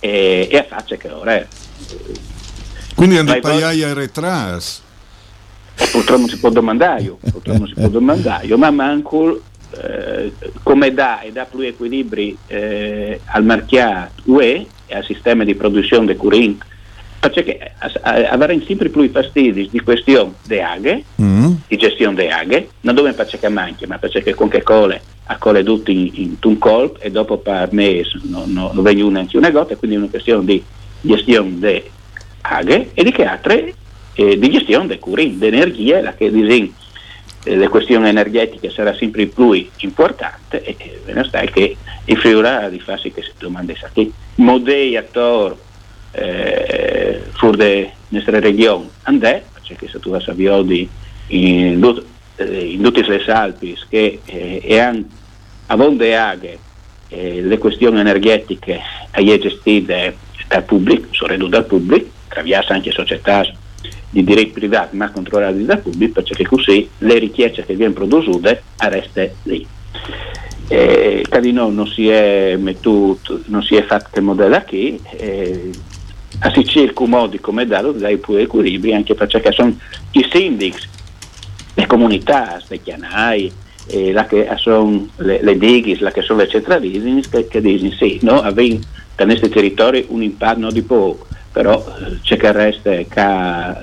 e, 0.00 0.48
e 0.50 0.56
a 0.56 0.64
faccia 0.64 0.96
che 0.96 1.10
ora 1.10 1.34
è. 1.34 1.46
Quindi 2.94 3.16
andare 3.16 3.38
a 3.38 3.42
pagare 3.42 3.94
retras. 3.94 4.88
Purtroppo 5.90 6.20
non 6.20 6.28
si 6.28 6.38
può 6.38 6.50
domandare 6.50 7.02
non 7.44 7.66
si 7.66 7.74
può 7.74 7.88
domandare 7.88 8.46
io, 8.46 8.58
ma 8.58 8.70
manco 8.70 9.40
eh, 9.82 10.32
come 10.62 10.92
dà 10.92 11.20
e 11.20 11.32
dà 11.32 11.44
più 11.44 11.60
equilibri 11.60 12.36
eh, 12.46 13.20
al 13.26 13.44
mercato 13.44 14.22
UE 14.24 14.66
e 14.86 14.94
al 14.94 15.04
sistema 15.04 15.44
di 15.44 15.54
produzione 15.54 16.06
di 16.06 16.16
current 16.16 16.64
perché 17.20 17.74
avere 18.02 18.62
sempre 18.66 18.88
più 18.88 19.08
fastidi 19.10 19.68
di 19.70 19.80
questione 19.80 20.32
di 20.46 20.58
aghe, 20.58 21.04
mm. 21.20 21.52
di 21.68 21.76
gestione 21.76 22.14
di 22.14 22.28
aghe, 22.28 22.70
non 22.80 22.94
dove 22.94 23.12
perché 23.12 23.46
manchi, 23.50 23.84
ma 23.84 23.98
perché 23.98 24.34
con 24.34 24.48
che 24.48 24.62
cole 24.62 25.02
a 25.24 25.36
cole 25.36 25.62
tutti 25.62 25.92
in, 25.92 26.10
in 26.14 26.36
un 26.42 26.58
colpo 26.58 26.98
e 26.98 27.10
dopo 27.10 27.36
per 27.36 27.68
mese 27.72 28.18
non 28.22 28.50
no, 28.52 28.70
no 28.72 28.82
vengono 28.82 29.10
neanche 29.10 29.36
una 29.36 29.50
gota, 29.50 29.76
quindi 29.76 29.96
è 29.96 30.00
una 30.00 30.08
questione 30.08 30.44
di 30.46 30.64
gestione 31.02 31.58
di 31.58 31.82
aghe 32.40 32.90
e 32.94 33.04
di 33.04 33.12
che 33.12 33.24
altre 33.24 33.74
eh, 34.20 34.38
di 34.38 34.50
gestione 34.50 34.86
del 34.86 34.98
curin, 34.98 35.38
di 35.38 35.46
energia, 35.46 36.02
la 36.02 36.14
che 36.14 36.30
disegna 36.30 36.70
eh, 37.44 37.56
le 37.56 37.68
questioni 37.68 38.08
energetiche 38.08 38.70
sarà 38.70 38.94
sempre 38.94 39.26
più 39.26 39.52
importante 39.78 40.62
e 40.62 41.00
bene 41.04 41.24
sta 41.24 41.40
che 41.40 41.76
il 42.04 42.16
Friuli 42.18 42.70
di 42.70 42.80
farsi 42.80 43.12
che 43.12 43.22
si 43.22 43.30
domanda 43.38 43.72
che 43.92 44.10
modei 44.36 44.96
attor 44.96 45.56
eh, 46.12 47.22
fur 47.32 47.56
de 47.56 47.92
nostra 48.08 48.40
regione 48.40 48.88
andè, 49.04 49.42
perché 49.52 49.88
se 49.88 49.98
tu 50.00 50.10
vas 50.10 50.26
a 50.28 50.32
Viodi 50.32 50.88
in, 51.28 52.02
eh, 52.36 52.44
in 52.44 52.82
tutte 52.82 53.06
le 53.06 53.24
Alpi 53.24 53.78
che 53.88 54.20
eh, 54.24 54.78
hanno 54.78 55.04
a 55.66 55.76
vonde 55.76 56.16
aghe 56.16 56.58
eh, 57.08 57.40
le 57.40 57.58
questioni 57.58 58.00
energetiche 58.00 58.80
a 59.12 59.22
gestite 59.22 60.16
dal 60.48 60.64
pubblico, 60.64 61.06
sono 61.12 61.46
dal 61.46 61.64
pubblico, 61.64 62.08
attraverso 62.26 62.72
anche 62.72 62.90
società 62.90 63.44
di 64.10 64.24
diritto 64.24 64.54
privato 64.54 64.96
ma 64.96 65.10
controllati 65.10 65.64
dal 65.64 65.80
pubblico 65.80 66.22
perché 66.22 66.44
così 66.44 66.88
le 66.98 67.18
richieste 67.18 67.64
che 67.64 67.76
vengono 67.76 68.06
prodotte 68.06 68.62
restano 68.76 69.30
lì. 69.44 69.66
Eh, 70.68 71.24
Cadino 71.28 71.68
non 71.70 71.86
si 71.86 72.08
è 72.08 72.56
mettuto, 72.56 73.40
non 73.46 73.62
si 73.62 73.74
è 73.74 73.82
fatto 73.84 74.20
modello 74.22 74.62
qui, 74.66 75.00
eh, 75.16 75.70
si 76.54 76.64
cerca 76.64 77.04
modi 77.06 77.40
come 77.40 77.66
darlo 77.66 77.92
dai 77.92 78.18
pure 78.18 78.42
equilibri 78.42 78.94
anche 78.94 79.14
perché 79.14 79.50
sono 79.52 79.76
i 80.12 80.28
sindici, 80.30 80.88
le 81.74 81.86
comunità, 81.86 82.60
le 82.68 82.80
chianai, 82.80 83.52
eh, 83.86 84.12
la 84.12 84.26
che 84.26 84.48
sono 84.56 85.08
le, 85.16 85.42
le 85.42 85.58
digis, 85.58 85.98
la 86.00 86.12
che 86.12 86.22
sono 86.22 86.40
le 86.40 86.48
centralismi 86.48 87.22
che, 87.28 87.48
che 87.48 87.60
dicono 87.60 87.90
sì, 87.92 88.18
no, 88.22 88.40
avendo 88.40 88.86
da 89.16 89.24
questi 89.24 89.48
territori 89.48 90.06
un 90.08 90.22
impatto 90.22 90.70
di 90.70 90.82
poco 90.82 91.26
però 91.52 91.84
eh, 91.98 92.20
c'è 92.22 92.36
che 92.36 92.52
resta 92.52 92.90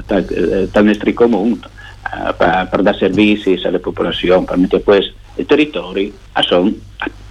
dal 0.06 0.70
eh, 0.72 0.82
nostro 0.82 1.14
comune 1.14 1.60
eh, 2.04 2.34
per, 2.34 2.68
per 2.70 2.82
dare 2.82 2.98
servizi 2.98 3.60
alle 3.64 3.80
popolazioni, 3.80 4.46
per 4.46 4.58
mettere 4.58 4.84
questi 4.84 5.14
territori 5.46 6.14
a 6.34 6.42
sono 6.42 6.72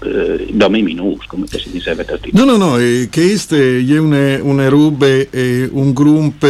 eh, 0.02 0.46
domi 0.52 0.82
minus, 0.82 1.26
come 1.26 1.46
si 1.46 1.70
dice 1.70 1.96
No, 2.32 2.44
no, 2.44 2.56
no, 2.56 2.78
eh, 2.78 3.08
questo 3.10 3.56
è 3.56 3.98
una, 3.98 4.42
una 4.42 4.68
roba, 4.68 5.06
eh, 5.06 5.68
un 5.72 5.92
gruppo 5.92 6.46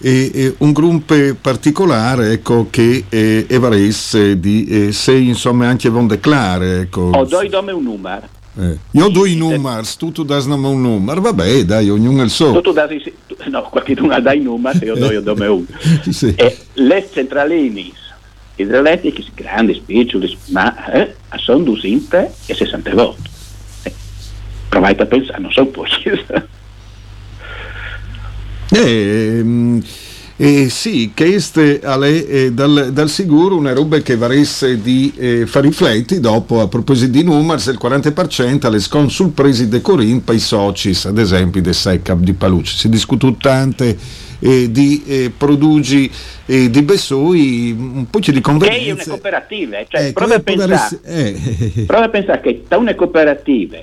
e, 0.00 0.30
e 0.32 0.54
un 0.58 0.72
gruppo 0.72 1.14
particolare 1.40 2.32
ecco, 2.32 2.68
che 2.70 3.04
eh, 3.08 3.46
evaresse 3.48 4.38
di 4.38 4.66
eh, 4.66 4.92
se 4.92 5.12
insomma 5.12 5.66
anche 5.66 5.88
von 5.88 6.06
declare 6.06 6.82
ecco. 6.82 7.10
ho 7.12 7.24
due 7.24 7.48
nome 7.48 7.72
un 7.72 7.82
numero 7.82 8.28
eh. 8.58 8.78
Io 8.90 9.08
do 9.08 9.24
i 9.24 9.36
numeri, 9.36 9.86
tu 9.96 10.24
dai 10.24 10.44
un 10.46 10.80
numero, 10.80 11.20
vabbè 11.20 11.64
dai, 11.64 11.88
ognuno 11.88 12.22
il 12.22 12.30
suo. 12.30 12.60
Tu 12.60 12.72
dai, 12.72 13.00
no, 13.50 13.62
qualcuno 13.62 14.20
dà 14.20 14.32
i 14.32 14.40
numeri, 14.40 14.84
io 14.84 14.96
do 14.96 15.12
io 15.12 15.20
do 15.20 15.32
uno. 15.32 15.66
sì. 16.10 16.34
E 16.34 16.56
le 16.74 17.08
centralini 17.12 17.92
idroelettriche, 18.56 19.24
grandi, 19.34 19.80
piccole, 19.84 20.28
ma 20.48 20.90
eh, 20.92 21.14
sono 21.36 21.62
200 21.62 22.34
e 22.46 22.54
60 22.54 22.94
volte. 22.94 23.28
Eh, 23.84 23.92
provate 24.68 25.02
a 25.02 25.06
pensare, 25.06 25.40
non 25.40 25.52
sono 25.52 25.66
pochi. 25.68 26.10
eh, 28.74 29.82
eh, 30.40 30.68
sì, 30.68 31.10
queste 31.16 31.80
eh, 31.80 32.52
dal, 32.52 32.92
dal, 32.92 33.08
sicuro 33.08 33.56
una 33.56 33.72
roba 33.72 33.98
che 33.98 34.14
varesse 34.14 34.80
di 34.80 35.12
eh, 35.16 35.46
far 35.46 35.64
rifletti 35.64 36.20
dopo 36.20 36.60
a 36.60 36.68
proposito 36.68 37.10
di 37.10 37.24
numeri 37.24 37.60
il 37.60 37.78
40% 37.82 38.66
alle 38.66 38.78
scon 38.78 39.10
sul 39.10 39.30
presi 39.30 39.66
de 39.66 39.80
Corin 39.80 40.22
per 40.22 40.36
i 40.36 40.38
soci 40.38 40.96
ad 41.06 41.18
esempio 41.18 41.60
del 41.60 41.74
SECAP 41.74 42.18
di 42.18 42.34
Palucci 42.34 42.76
si 42.76 42.88
discute 42.88 43.34
tante 43.40 43.98
eh, 44.38 44.70
di 44.70 45.02
eh, 45.08 45.32
produgi 45.36 46.08
eh, 46.46 46.70
di 46.70 46.82
Bessui 46.82 47.72
un 47.76 48.08
po' 48.08 48.20
di 48.20 48.40
convenienze 48.40 48.84
che 48.84 48.90
è 48.90 48.92
una 48.92 49.04
cooperativa 49.04 49.76
cioè, 49.88 50.04
eh, 50.04 50.12
prova, 50.12 50.34
a 50.36 50.38
pensare, 50.38 51.00
eh. 51.02 51.84
prova 51.84 52.04
a 52.04 52.08
pensare 52.10 52.40
che 52.40 52.62
da 52.68 52.76
una 52.76 52.94
cooperativa 52.94 53.78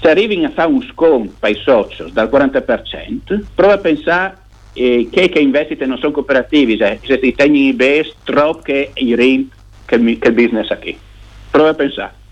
se 0.00 0.08
arrivi 0.08 0.42
a 0.44 0.50
fare 0.50 0.68
un 0.70 0.82
sconto 0.90 1.34
per 1.38 1.50
i 1.50 1.60
soci 1.62 2.04
dal 2.10 2.30
40% 2.32 3.42
prova 3.54 3.74
a 3.74 3.78
pensare 3.78 4.42
che, 4.74 5.28
che 5.30 5.38
investite 5.38 5.86
non 5.86 5.98
sono 5.98 6.12
cooperativi, 6.12 6.76
se 6.76 7.18
ti 7.18 7.34
tieni 7.34 7.72
bene, 7.72 8.12
troppo 8.24 8.62
che 8.62 8.90
i 8.94 9.14
rent 9.14 9.52
che, 9.86 9.94
il 9.94 10.32
business 10.32 10.78
qui. 10.78 10.98
Prova 11.50 11.70
a 11.70 11.74
pensare. 11.74 12.22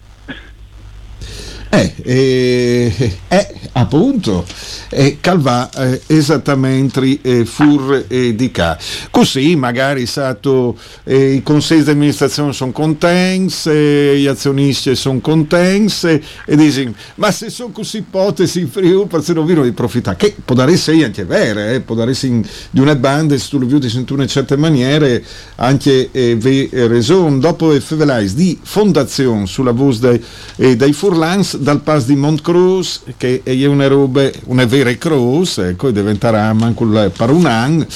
Eh, 1.74 1.94
eh, 2.02 3.16
eh, 3.28 3.54
appunto, 3.72 4.44
eh, 4.90 5.16
Calvà 5.22 5.70
eh, 5.70 6.02
esattamente 6.08 7.18
eh, 7.22 7.46
fur 7.46 8.04
eh, 8.08 8.34
di 8.34 8.50
ca. 8.50 8.78
Così 9.10 9.56
magari 9.56 10.04
stato, 10.04 10.76
eh, 11.04 11.32
i 11.32 11.42
consigli 11.42 11.80
di 11.80 11.92
amministrazione 11.92 12.52
sono 12.52 12.72
contenti, 12.72 13.70
eh, 13.70 14.18
gli 14.18 14.26
azionisti 14.26 14.94
sono 14.94 15.20
contenti 15.20 16.22
e 16.44 16.56
dicono 16.56 16.92
ma 17.14 17.30
se 17.30 17.48
sono 17.48 17.70
così 17.70 17.98
ipotesi 17.98 18.60
in 18.60 18.68
Friuli 18.68 19.06
per 19.06 19.22
se 19.22 19.32
non 19.32 19.46
vino 19.46 19.62
di 19.62 19.72
profittare, 19.72 20.18
che 20.18 20.34
può 20.44 20.54
dare 20.54 20.76
sei 20.76 21.04
anche 21.04 21.24
vero, 21.24 21.80
può 21.80 21.94
dare 21.94 22.14
in, 22.20 22.46
di 22.68 22.80
una 22.80 22.96
banda 22.96 23.34
se 23.38 23.48
tu 23.48 23.58
lo 23.58 23.66
vedi 23.66 23.90
in 23.90 24.04
una 24.10 24.26
certa 24.26 24.58
maniera 24.58 25.08
anche 25.56 26.10
eh, 26.12 26.36
ve 26.36 26.68
ragione. 26.86 27.38
Dopo 27.38 27.70
Fevelais 27.80 28.34
di 28.34 28.58
fondazione 28.62 29.46
sulla 29.46 29.72
voce 29.72 30.20
dei, 30.56 30.76
dei 30.76 30.92
Furlans 30.92 31.60
dal 31.62 31.80
pass 31.80 32.06
di 32.06 32.16
Montcruz 32.16 33.04
che 33.16 33.42
è 33.44 33.64
una 33.66 33.86
roba, 33.86 34.28
una 34.46 34.64
vera 34.64 34.92
cruz, 34.94 35.58
ecco, 35.58 35.92
diventerà 35.92 36.52
manco 36.52 36.84
per 36.86 37.30
un 37.30 37.46
anno 37.46 37.86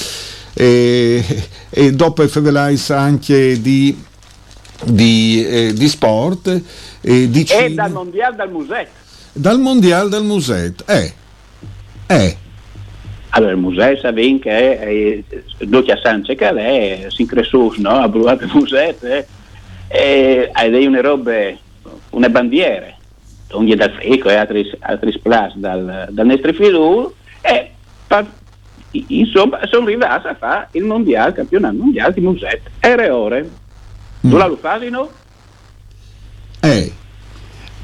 e, 0.53 1.23
e 1.69 1.91
dopo 1.91 2.25
FVLIS 2.25 2.89
anche 2.91 3.59
di, 3.59 3.95
di, 4.85 5.45
eh, 5.45 5.73
di 5.73 5.87
sport 5.89 6.61
e 7.01 7.29
di 7.29 7.45
E 7.49 7.73
dal 7.73 7.91
mondiale 7.91 8.35
dal 8.37 8.51
museo. 8.51 8.85
Dal 9.33 9.59
mondiale 9.59 10.09
dal 10.09 10.23
museo, 10.23 10.73
eh, 10.85 11.13
eh. 12.07 12.37
Allora 13.29 13.51
il 13.51 13.57
museo 13.57 13.97
sa 13.97 14.13
ben 14.13 14.39
che 14.39 14.79
è, 14.79 15.23
è 15.57 15.65
doppia 15.65 15.99
Sanchez 16.01 16.37
che 16.37 16.47
è 16.47 17.07
sincresus, 17.09 17.77
no? 17.77 17.99
Ha 17.99 18.09
provato 18.09 18.45
il 18.45 18.51
museo 18.53 18.95
eh? 19.01 19.27
e 19.89 20.49
hai 20.53 20.85
una 20.85 21.01
roba, 21.01 21.33
una 22.11 22.29
bandiera 22.29 22.96
ogni 23.51 23.75
dal 23.75 23.91
Freco 23.91 24.29
e 24.29 24.35
altri, 24.35 24.69
altri 24.79 25.11
splash 25.11 25.55
dal, 25.55 26.07
dal 26.09 26.25
nostro 26.25 26.53
Friuli 26.53 27.07
e 27.41 27.71
pa, 28.07 28.25
insomma 28.91 29.59
sono 29.67 29.85
arrivati 29.85 30.27
a 30.27 30.35
fare 30.35 30.67
il 30.71 30.83
mondiale, 30.83 31.29
il 31.29 31.35
campionato 31.35 31.75
mondiale 31.75 32.13
di 32.13 32.21
Muset 32.21 32.61
e 32.79 33.09
ore. 33.09 33.49
Mm. 34.25 34.29
Tu 34.29 34.37
la 34.37 34.47
lo 34.47 34.57
fai 34.57 34.89
no? 34.89 35.09
Eh. 36.61 36.91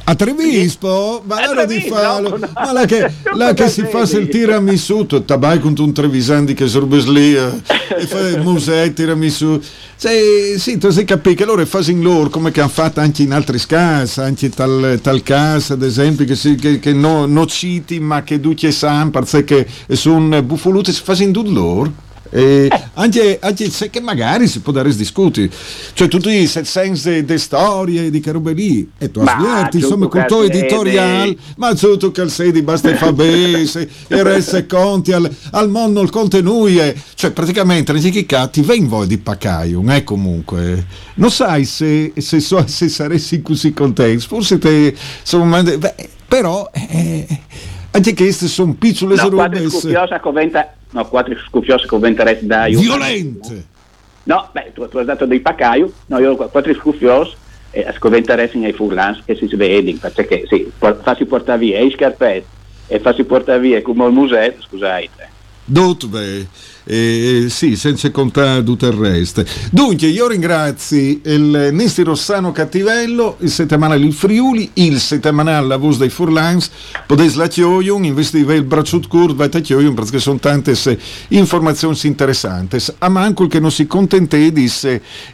A 0.05 0.15
Trevispo? 0.15 1.23
Ma 1.25 1.37
allora 1.37 1.63
di 1.63 1.79
farlo, 1.79 2.37
no, 2.37 2.49
ma 2.53 2.71
la 2.73 2.85
che, 2.85 3.09
la 3.35 3.53
che 3.53 3.69
si 3.69 3.85
fa 3.85 4.05
sentire 4.05 4.53
a 4.53 4.59
Missuto, 4.59 5.23
tabai 5.23 5.61
con 5.61 5.73
un 5.77 5.93
Trevisandi 5.93 6.53
che 6.53 6.67
sorbes 6.67 7.05
lì 7.05 7.33
eh, 7.33 7.61
e 7.97 8.05
fa 8.05 8.19
il 8.27 8.41
museo, 8.41 8.91
tirami 8.91 9.29
su. 9.29 9.57
Cioè, 9.97 10.57
sì, 10.57 10.77
tu 10.77 10.89
sai 10.89 11.05
capire 11.05 11.35
che 11.35 11.45
loro 11.45 11.65
fanno 11.65 11.85
in 11.87 12.01
loro 12.01 12.29
come 12.29 12.51
che 12.51 12.59
hanno 12.59 12.69
fatto 12.69 12.99
anche 12.99 13.23
in 13.23 13.31
altri 13.31 13.57
casi, 13.65 14.19
anche 14.19 14.49
tal, 14.49 14.99
tal 15.01 15.23
caso 15.23 15.71
ad 15.71 15.83
esempio 15.83 16.25
che, 16.25 16.35
si, 16.35 16.55
che, 16.55 16.79
che 16.79 16.91
no, 16.91 17.25
non 17.25 17.47
citi 17.47 18.01
ma 18.01 18.23
che 18.23 18.41
duce 18.41 18.71
san, 18.71 19.09
perché 19.09 19.65
sono 19.89 20.43
buffolute, 20.43 20.91
si 20.91 21.01
fanno 21.01 21.21
in 21.21 21.31
tutti 21.31 21.53
loro. 21.53 22.11
Eh, 22.35 22.67
anche, 22.95 23.37
anche, 23.41 23.69
se 23.69 23.89
che 23.89 24.01
magari 24.01 24.47
si 24.47 24.61
può 24.61 24.73
dare 24.73 24.95
discuti 24.95 25.47
cioè 25.93 26.07
tutti 26.07 26.29
i 26.29 26.47
senso 26.47 27.21
di 27.21 27.37
storie 27.37 28.09
di 28.09 28.23
robe 28.25 28.53
lì 28.53 28.89
e 28.97 29.11
tu 29.11 29.19
ascolti 29.19 29.77
insomma 29.77 30.07
col 30.07 30.25
tuo 30.25 30.41
editoriale 30.41 31.35
ma 31.57 31.75
tutto 31.75 32.27
sei 32.29 32.51
basta 32.63 32.95
fa 32.95 33.13
bene 33.13 33.61
e 34.07 34.23
resta 34.23 34.65
conti 34.65 35.11
al, 35.11 35.29
al 35.51 35.69
mondo 35.69 36.01
il 36.01 36.09
contenuto 36.09 36.51
cioè 37.13 37.31
praticamente 37.31 37.91
non 37.91 38.01
che 38.01 38.25
ti 38.49 38.61
ven 38.61 38.87
voi 38.87 39.07
di 39.07 39.17
Pacaium 39.17 39.91
eh 39.91 40.03
comunque. 40.03 40.85
Non 41.15 41.31
sai 41.31 41.65
se, 41.65 42.13
se, 42.17 42.39
so, 42.39 42.65
se 42.67 42.89
saresti 42.89 43.41
così 43.41 43.73
contento. 43.73 44.25
Forse 44.27 44.57
te 44.57 44.95
insomma 45.19 45.61
beh, 45.61 46.09
però 46.27 46.69
eh, 46.73 47.27
anche 47.95 48.15
queste 48.15 48.47
sono 48.47 48.73
piccole 48.73 49.15
no, 49.15 49.21
robe 49.29 49.35
no, 49.35 49.35
quattro 49.35 49.69
quattro 51.05 51.37
scuffiosa 51.37 51.85
che 51.85 51.97
venterete 51.97 52.45
da 52.45 52.65
Violente! 52.65 53.65
No, 54.23 54.49
beh, 54.51 54.71
tu, 54.73 54.87
tu 54.87 54.97
hai 54.97 55.05
dato 55.05 55.25
dei 55.25 55.41
paccaio, 55.41 55.91
no, 56.07 56.17
io 56.17 56.31
ho 56.31 56.35
quattro 56.49 56.73
scuffios 56.73 57.35
e 57.71 57.85
scoventeresti 57.95 58.57
nei 58.57 58.73
furlans 58.73 59.21
che 59.25 59.35
si 59.35 59.47
vedi, 59.55 59.93
perché 59.93 60.45
sì, 60.47 60.71
farsi 60.77 61.25
portare 61.25 61.59
via 61.59 61.79
i 61.79 61.91
scarpetti 61.91 62.45
e 62.87 62.99
farsi 62.99 63.23
portare 63.25 63.59
via 63.59 63.81
come 63.81 64.05
il 64.05 64.11
museo, 64.11 64.53
scusate. 64.59 65.29
Dove? 65.65 66.47
Eh, 66.85 67.45
sì, 67.49 67.77
senza 67.77 68.11
contare 68.11 68.61
tutto 68.63 68.85
il 68.87 68.93
resto. 68.93 69.43
Dunque, 69.71 70.07
io 70.07 70.27
ringrazio 70.27 71.19
il 71.23 71.69
Nesti 71.71 72.03
Rossano 72.03 72.51
Cattivello, 72.51 73.37
il 73.39 73.49
settimanale 73.49 74.03
Il 74.03 74.11
Friuli, 74.11 74.69
il 74.73 74.99
settimanale 74.99 75.65
La 75.65 75.77
Voce 75.77 75.99
dei 75.99 76.09
Furlans, 76.09 76.69
potete 77.07 77.37
la 77.37 77.47
chioiun, 77.47 78.03
investive 78.03 78.55
il 78.55 78.63
braccio 78.63 78.99
curvo, 79.07 79.35
vai 79.35 79.49
a 79.53 79.59
chioiun, 79.59 79.93
perché 79.93 80.19
sono 80.19 80.39
tante 80.39 80.75
informazioni 81.29 81.97
interessanti. 82.03 82.77
A 82.97 83.07
manco 83.07 83.47
che 83.47 83.61
non 83.61 83.71
si 83.71 83.87
contente 83.87 84.51
di 84.51 84.69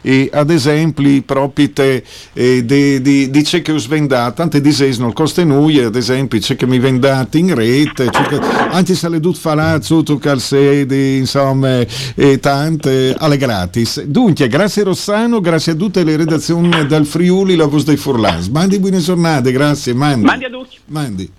eh, 0.02 0.30
ad 0.32 0.50
esempio, 0.50 1.22
proprio 1.22 1.70
te, 1.72 2.04
eh, 2.32 2.64
di, 2.64 3.00
di, 3.00 3.28
di 3.28 3.42
c'è 3.42 3.60
che 3.60 3.72
ho 3.72 3.78
svendato, 3.78 4.34
tante 4.34 4.60
disesi 4.60 5.00
non 5.00 5.12
costa 5.12 5.42
nulla, 5.42 5.86
ad 5.86 5.96
esempio, 5.96 6.38
c'è 6.38 6.54
che 6.54 6.66
mi 6.66 6.78
vendate 6.78 7.38
in 7.38 7.54
rete, 7.54 8.08
che, 8.08 8.38
anche 8.70 8.94
se 8.94 9.08
le 9.08 9.18
dut 9.18 9.36
falazzo, 9.36 10.02
tu 10.04 10.18
calsedi, 10.18 11.16
insomma, 11.16 11.38
insomma, 11.40 11.84
e 12.14 12.38
tante 12.38 13.14
alle 13.18 13.36
gratis. 13.36 14.02
Dunque, 14.02 14.48
grazie 14.48 14.82
Rossano, 14.82 15.40
grazie 15.40 15.72
a 15.72 15.74
tutte 15.74 16.04
le 16.04 16.16
redazioni 16.16 16.86
dal 16.86 17.06
Friuli, 17.06 17.56
la 17.56 17.66
voce 17.66 17.86
dei 17.86 17.96
Furlans. 17.96 18.48
Mandi 18.48 18.78
buone 18.78 18.98
giornate, 18.98 19.52
grazie. 19.52 19.94
Mandi. 19.94 20.24
Mandi 20.24 20.44
a 20.44 20.50
tutti. 20.50 20.78
Mandi. 20.86 21.30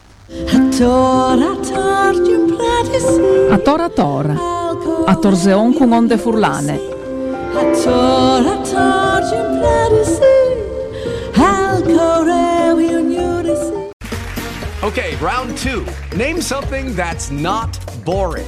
A 3.49 3.57
tora 3.57 3.89
tora, 3.89 4.35
a 5.05 5.15
torzeon 5.15 5.73
con 5.73 5.91
onde 5.91 6.17
furlane. 6.17 6.79
Okay, 14.83 15.15
round 15.17 15.55
two. 15.57 15.85
Name 16.15 16.41
something 16.41 16.95
that's 16.95 17.29
not 17.29 17.77
boring. 18.03 18.47